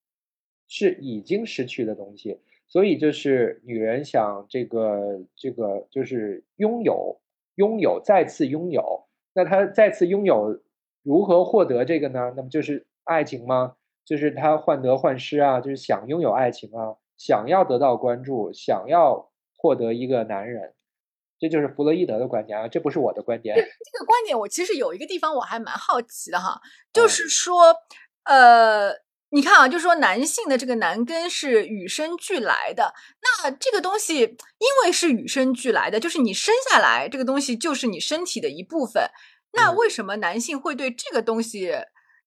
[0.68, 2.40] 是已经失去的东西。
[2.68, 7.20] 所以就是女人想这个这个就是拥有
[7.56, 10.62] 拥有再次拥有，那她再次拥有
[11.04, 12.34] 如何获得这个呢？
[12.36, 13.76] 那么就是爱情吗？
[14.06, 20.74] 就是她患得患失啊，就是想拥有爱情啊，想要得到关注，想要获得一个男人，
[21.40, 23.56] 这就是弗洛伊德的观点啊，这不是我的观点。
[23.56, 26.62] 这个观点，我其实有一个地方我还蛮好奇的哈，
[26.94, 27.76] 就嗯是说，
[28.24, 28.92] 呃，
[29.30, 39.10] 你看啊，就是说男性的这个男根是与生俱来的，那这个东西因为是与生俱来的，就是你生下来这个东西就是你身体的一部分，
[39.54, 41.72] 那嗯为什么男性会对这个东西？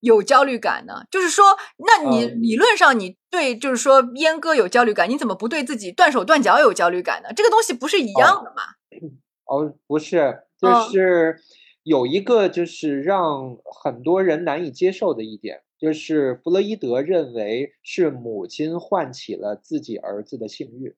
[0.03, 7.29] 有焦虑感呢，就是说，那你嗯理论上你对，就是说阉割有焦虑感，你怎么不对自己断手断脚有焦虑感呢？
[7.37, 8.63] 这个东西不是一样的吗？
[9.45, 11.37] 哦，不是，就嗯是
[11.83, 20.95] 有一个就是让很多人难以接受的一点，就是弗洛伊德认为是母亲唤起了自己儿子的性欲，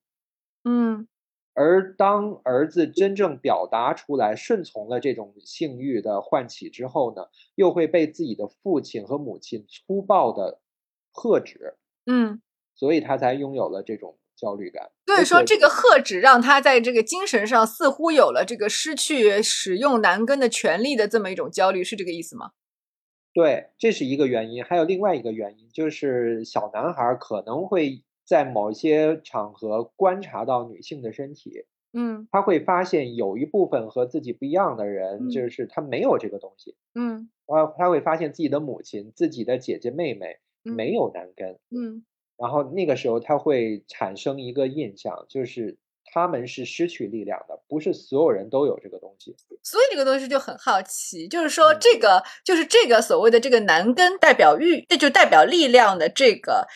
[0.65, 1.07] 嗯
[1.55, 10.61] 而当儿子真正表达出来，顺从了这种性欲的唤起之后呢，又会被自己的父亲和母亲粗暴的
[11.13, 11.77] 喝止，
[12.07, 12.43] 嗯。
[12.75, 14.91] 所以他才拥有了这种焦虑感。
[15.07, 22.53] 所以说这个喝止让他在这个精神上似乎有了这个失去使用男根的权利的这么一种焦虑，是这个意思吗？
[23.35, 32.29] 对，这是一个原因，还有另外一个原因，就是小男孩儿可能会在某些场合观察到女性的身体，嗯。
[32.31, 35.31] 他会发现有一部分和自己不一样的人，嗯。
[35.31, 36.77] 就是他没有这个东西。
[36.95, 37.31] 嗯。
[37.47, 40.93] 啊，他会发现自己的母亲、自己的姐姐妹妹嗯没。
[40.93, 42.05] 有男根，嗯。
[42.37, 45.79] 然后那个时候他会产生一个印象，就是
[46.13, 49.35] 他们是失去力量的，不是所有人都有这个东西。
[49.63, 56.67] 所以这个东西就很好奇，就是说嗯这个就是这个所谓的这个男根代表欲，这就代表力量的这个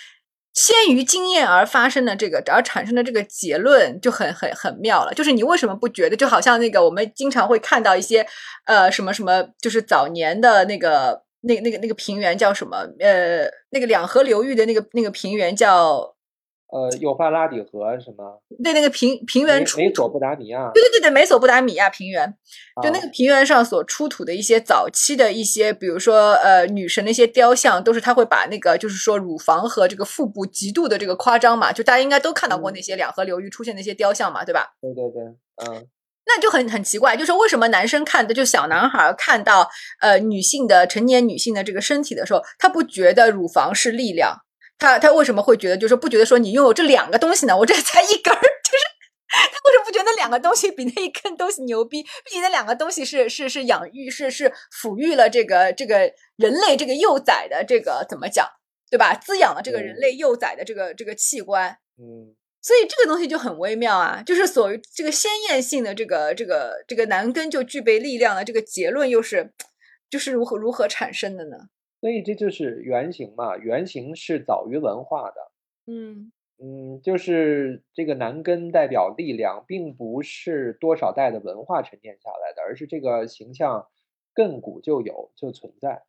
[0.54, 5.12] 先于经验而发生的这个而产生的这个结论就很很很妙了。
[5.12, 8.26] 就是你为什么不觉得，就好像那个我们经常会看到一些
[8.64, 16.15] 呃什么什么，就是早年的那个那那个那个平原叫什么呃那个两河流域的那个那个平原叫
[16.68, 22.28] 呃，幼发拉底河什么对那个平平原美出美索不达米亚，对对对对，美索不达米亚平原，
[22.82, 32.74] 就那啊个平原上所出土的一些早期的一些，比如说呃女神的一些雕像，都是他会把那个就是说乳房和这个腹部极度的这个夸张嘛，就大家应该都看到过嗯。
[32.74, 34.74] 那些两河流域出现的一些雕像嘛，对吧？
[34.80, 35.22] 对对对，
[35.64, 35.86] 嗯。
[36.28, 39.70] 那就很很奇怪，就是为什么男生看的就小男孩看到
[40.00, 44.36] 呃女性的成年女性的这个身体的时候，他不觉得乳房是力量，
[44.78, 47.56] 他他为什么会觉得就是不觉得说你拥有这两个东西呢？
[47.56, 48.84] 我这才一根儿，就是
[49.28, 52.02] 他为什么不觉得那两个东西比那一根东西牛逼？
[52.02, 58.46] 毕竟那两个东西是是是养育是是抚育了这个这个人类这个幼崽的这个怎么讲，
[58.90, 59.14] 对吧？
[59.14, 61.78] 滋养了这个人类幼崽的这个这个器官。
[61.98, 69.52] 嗯所以这个东西就很微妙啊，就是所谓这个鲜艳性的这个这个这个男根就具备力量的这个结论又是，
[70.10, 71.56] 就是如何如何产生的呢？
[72.00, 75.52] 所以这就是原型嘛，原型是早于文化的。
[75.86, 83.86] 嗯嗯，就是这个男根代表力量，并不是多少代的文化沉淀下来的，而是这个形象
[84.34, 86.02] 亘古就有，就存在。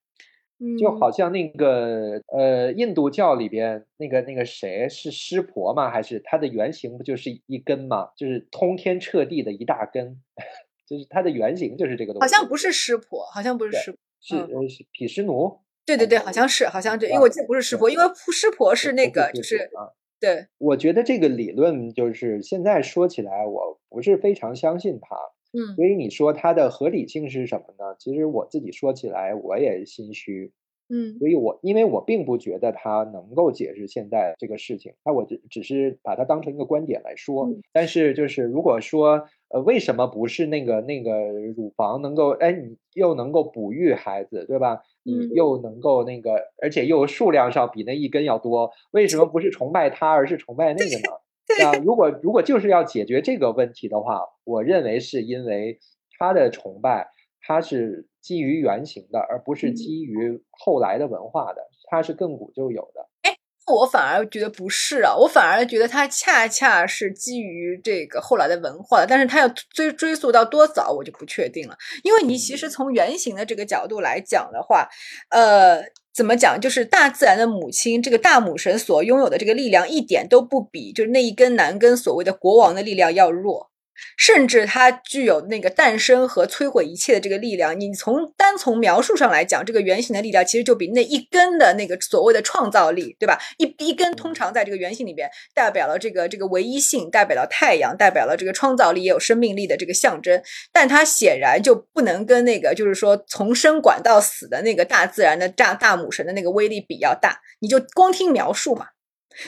[0.60, 5.90] 嗯，就好像那个呃，印度教里边那个那个谁是湿婆吗？
[5.92, 8.12] 还是它的原型不就是一根吗？
[8.16, 10.22] 就是通天彻地的一大根，
[10.88, 12.24] 就是它的原型就是这个东西。
[12.24, 14.00] 好像不是湿婆，好像不是湿婆。
[14.20, 19.90] 是嗯呃是毗湿奴，对对对，嗯好像是好像是，因为啊我记得不是湿婆，因为湿婆是那个就是啊。
[20.20, 25.16] 对，我觉得这个理论就是现在说起来，我不是非常相信它。
[25.54, 27.96] 嗯所以你说它的合理性是什么呢？
[27.98, 30.52] 其实我自己说起来我也心虚，
[30.90, 37.46] 嗯所以我因为我并不觉得它能够解释现在这个事情，那我只只是把它当成一个观点来说。
[37.48, 44.82] 嗯但是就是如果说呃为什么不是那个那个乳房能够哎你又能够哺育孩子对吧？
[45.04, 51.18] 你嗯又能够那个，而且又数量上比那一根要多，为什么不是崇拜它而是崇拜那个呢？
[51.60, 55.80] 那如果如果就是要解决这个问题的话，我认为是因为
[56.20, 57.08] 他的崇拜，
[57.42, 63.08] 他是基于原型的，而不是嗯基于后来的文化的，它是亘古就有的。
[63.22, 63.38] 哎
[63.68, 71.78] 我反而觉得不是啊，我反而觉得它恰恰是基于这个后来的文化的，但是它要追追溯到多早，我就不确定了。
[72.04, 74.88] 因为你其实从原型的这个角度来讲的话，
[75.32, 75.82] 呃，
[76.14, 83.70] 怎么讲，就是大自然的母亲，这个大母神所拥有的这个力量，一点都不比就是那一根男根所谓的国王的力量要弱。
[84.18, 87.80] 甚至它具有那个诞生和摧毁一切的这个力量。
[87.80, 93.40] 你从单从描述上来讲，这个圆形的力量其实就比那一根的那个所谓的创造力，对吧？
[93.58, 100.42] 一一根通常在这个圆形里边代表了这个这个唯一性，代表了太阳，代表了这个创造力也有生命力的这个象征。
[100.72, 107.40] 但它显然就不能跟那个就是说从生管到死的那个大自然的大大母神的那个威力比要大。
[107.60, 108.88] 你就光听描述嘛。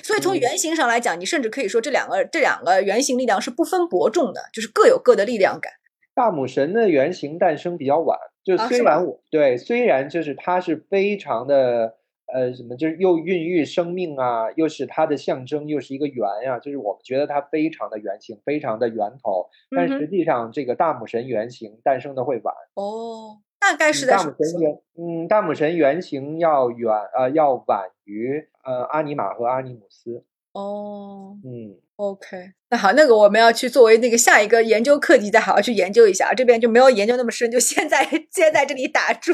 [0.04, 5.74] 所以从嗯原型上来讲，你甚至可以说这两个这两个原型力量是不分伯仲的，就是各有各的力量感。
[6.16, 11.96] 大母神的原型诞生比较晚，就虽然我、对，虽然就是它是非常的
[12.34, 22.54] 呃什么，就是又孕育生命啊，又是它的象征，又是一个圆呀、就是我们觉得它非常的原型，非常的源头，但实际上这个大母神原型诞生的会晚。
[22.74, 24.24] 哦，大概是在大？
[24.26, 30.24] 母神原嗯，大母神原型要远呃要晚于呃阿尼玛和阿尼姆斯。
[30.52, 39.32] 哦嗯，，OK，那好，那个我们要去作为那个下一个研究课题再好好去研究一下，这边就没有研究那么深，就先在先在这里打住。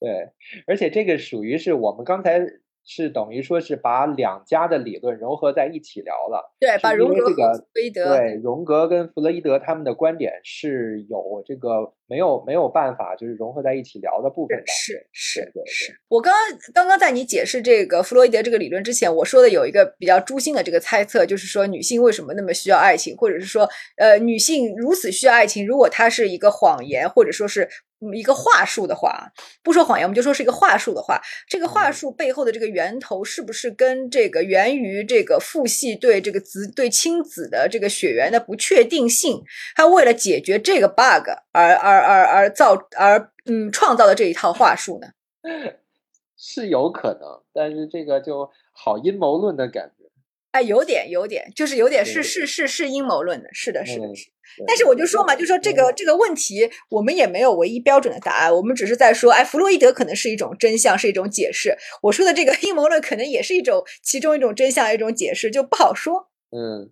[0.00, 0.30] 对，
[0.66, 2.40] 而且这个属于是我们刚才
[2.90, 6.56] 是等于说是把两家的理论融合在一起聊了。
[6.58, 14.64] 对，把荣格和为这个弗洛伊德对，荣格跟弗洛伊德他们的观点是有这个没有没有办法就是融合在一起聊的部分的。
[14.66, 27.68] 是是是，我刚刚刚刚在你解释这个弗洛伊德这个理论之前，我说的有一个比较诛心的这个猜测，就是说女性为什么那么需要爱情，或者是说，呃，女性如此需要爱情，如果它是一个谎言，或者说是
[28.14, 39.42] 一个话术的话，不说谎言，我们就说是一个话术的话，这个话术背后的这个源头是不是跟这个源于这个父系对这个子对亲子的这个血缘的不确定性，
[39.74, 45.08] 他为了解决这个 bug 而而而而造而嗯创造的这一套话术呢？
[46.40, 50.04] 是有可能，但是这个就好阴谋论的感觉。
[50.52, 54.30] 哎，有点有点，就是有点是是是是阴谋论的，是的，是的，是。
[54.66, 61.76] 但是我就说嘛，就说这个这个问题，我们也没有唯一标准的答案，我们只是在说，哎，弗洛伊德可能是一种真相，是一种解释。
[62.02, 66.28] 我说的这个 阴谋论可能也是一种其中一种真相，一种解释，就不好说。
[66.50, 66.90] 嗯，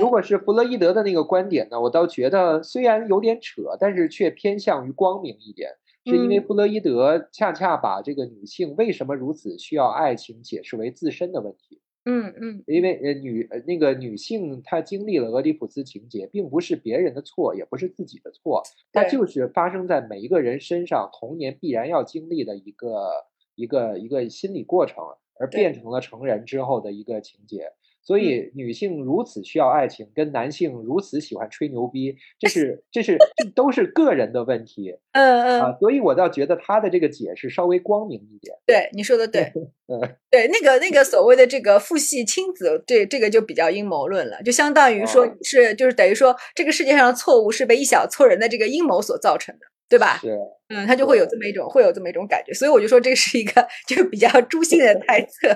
[0.00, 5.70] 如果是弗洛伊德的那个观点呢，我倒觉得虽然有点扯，但是却偏向于光明一点，
[6.04, 11.80] 是因为弗洛伊德恰恰把这个女性为什么如此需要爱情解释为自身的问题。
[12.08, 18.62] 嗯嗯，因为呃女呃那个女性她经历了俄狄浦斯情节，并不是别人的错，也不是自己的错，
[18.92, 23.10] 它就是发生在每一个人身上童年必然要经历的一个
[23.56, 25.02] 一个一个心理过程，
[25.40, 27.72] 而变成了成人之后的一个情节。
[28.06, 34.96] 所以，女性如此需要爱情，跟男性如此喜欢吹牛逼，这 是这是这都是个人的问题。
[35.10, 38.56] 嗯嗯啊，所以我倒觉得他的这个解释稍微光明一点。
[38.64, 39.52] 对，你说的 对。
[39.88, 39.98] 嗯，
[40.30, 50.18] 对，那个那个所谓的这个父系亲子，这这个就比较阴谋论了，就相当于说是就是等于说这个世界上的错误是被一小撮人的这个阴谋所造成的，对吧？
[50.22, 50.38] 是。
[50.68, 55.48] 嗯，他就会有这么一种会有这么一种感觉，所以我就说这是一个 就比较诛心的猜测，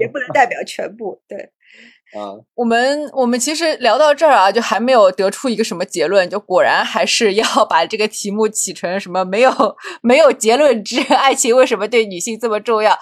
[0.00, 1.20] 也不能代表全部。
[1.28, 1.50] 对。
[2.54, 9.52] 我们我们其实聊到这儿啊，就还没有得出一个什么结论，就果然还是要 把这个题目起成什么没有
[10.02, 12.98] 没有结论之爱情为什么对女性这么重要？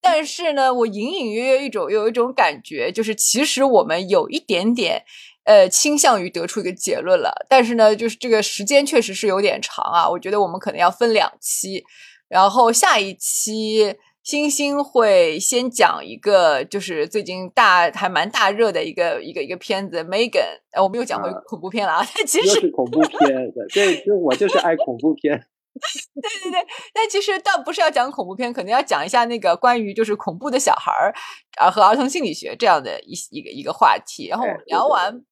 [0.00, 5.02] 但是呢，我隐隐约约一种有一种感觉，就是其实我们有一点点
[5.44, 11.84] 呃倾向于得出一个结论了，但是呢，就是这个时间确实是有点长啊，我觉得我们可能要分两期，
[12.28, 13.96] 然后下一期。
[14.28, 20.28] 星星会先讲一个，就是最近大还蛮大热的一个一个一个片子《Megan》，
[20.72, 22.04] 呃，我们又讲回恐怖片了啊。
[22.28, 23.18] 其实是恐怖片，
[23.72, 25.32] 对，就我就是爱恐怖片。
[25.32, 31.14] 对对对，但其实倒不是要讲恐怖片，可能要讲一下那个关于就是恐怖的小孩儿
[31.58, 34.28] 啊和儿童心理学这样的一一个一个话题。
[34.28, 35.24] 然后我们聊完，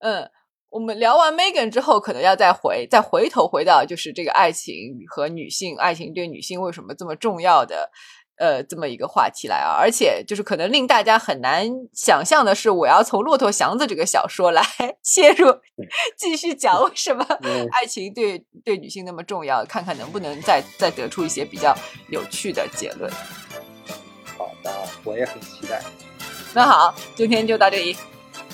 [0.00, 0.30] 嗯，
[0.68, 4.74] 我们聊完 Megan 之后，可能要再回再回头回到就是这个爱情
[5.08, 7.90] 和女性，爱情对女性为什么这么重要的。
[8.38, 14.62] 呃，这么一个话题来啊，而且就是可能令大家很难想象的是，我要从《骆驼祥子》这个小说来
[15.02, 15.54] 切入，
[16.16, 17.24] 继续讲为什么
[17.72, 21.74] 爱情对对女性那么重要，看看能不能再再得出一些比较
[22.10, 23.10] 有趣的结论。
[24.36, 24.70] 好的，
[25.04, 25.82] 我也很期待。
[26.52, 27.96] 那好，今天就到这里。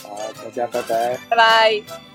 [0.02, 1.18] 好，大家拜拜。
[1.28, 2.11] 拜拜。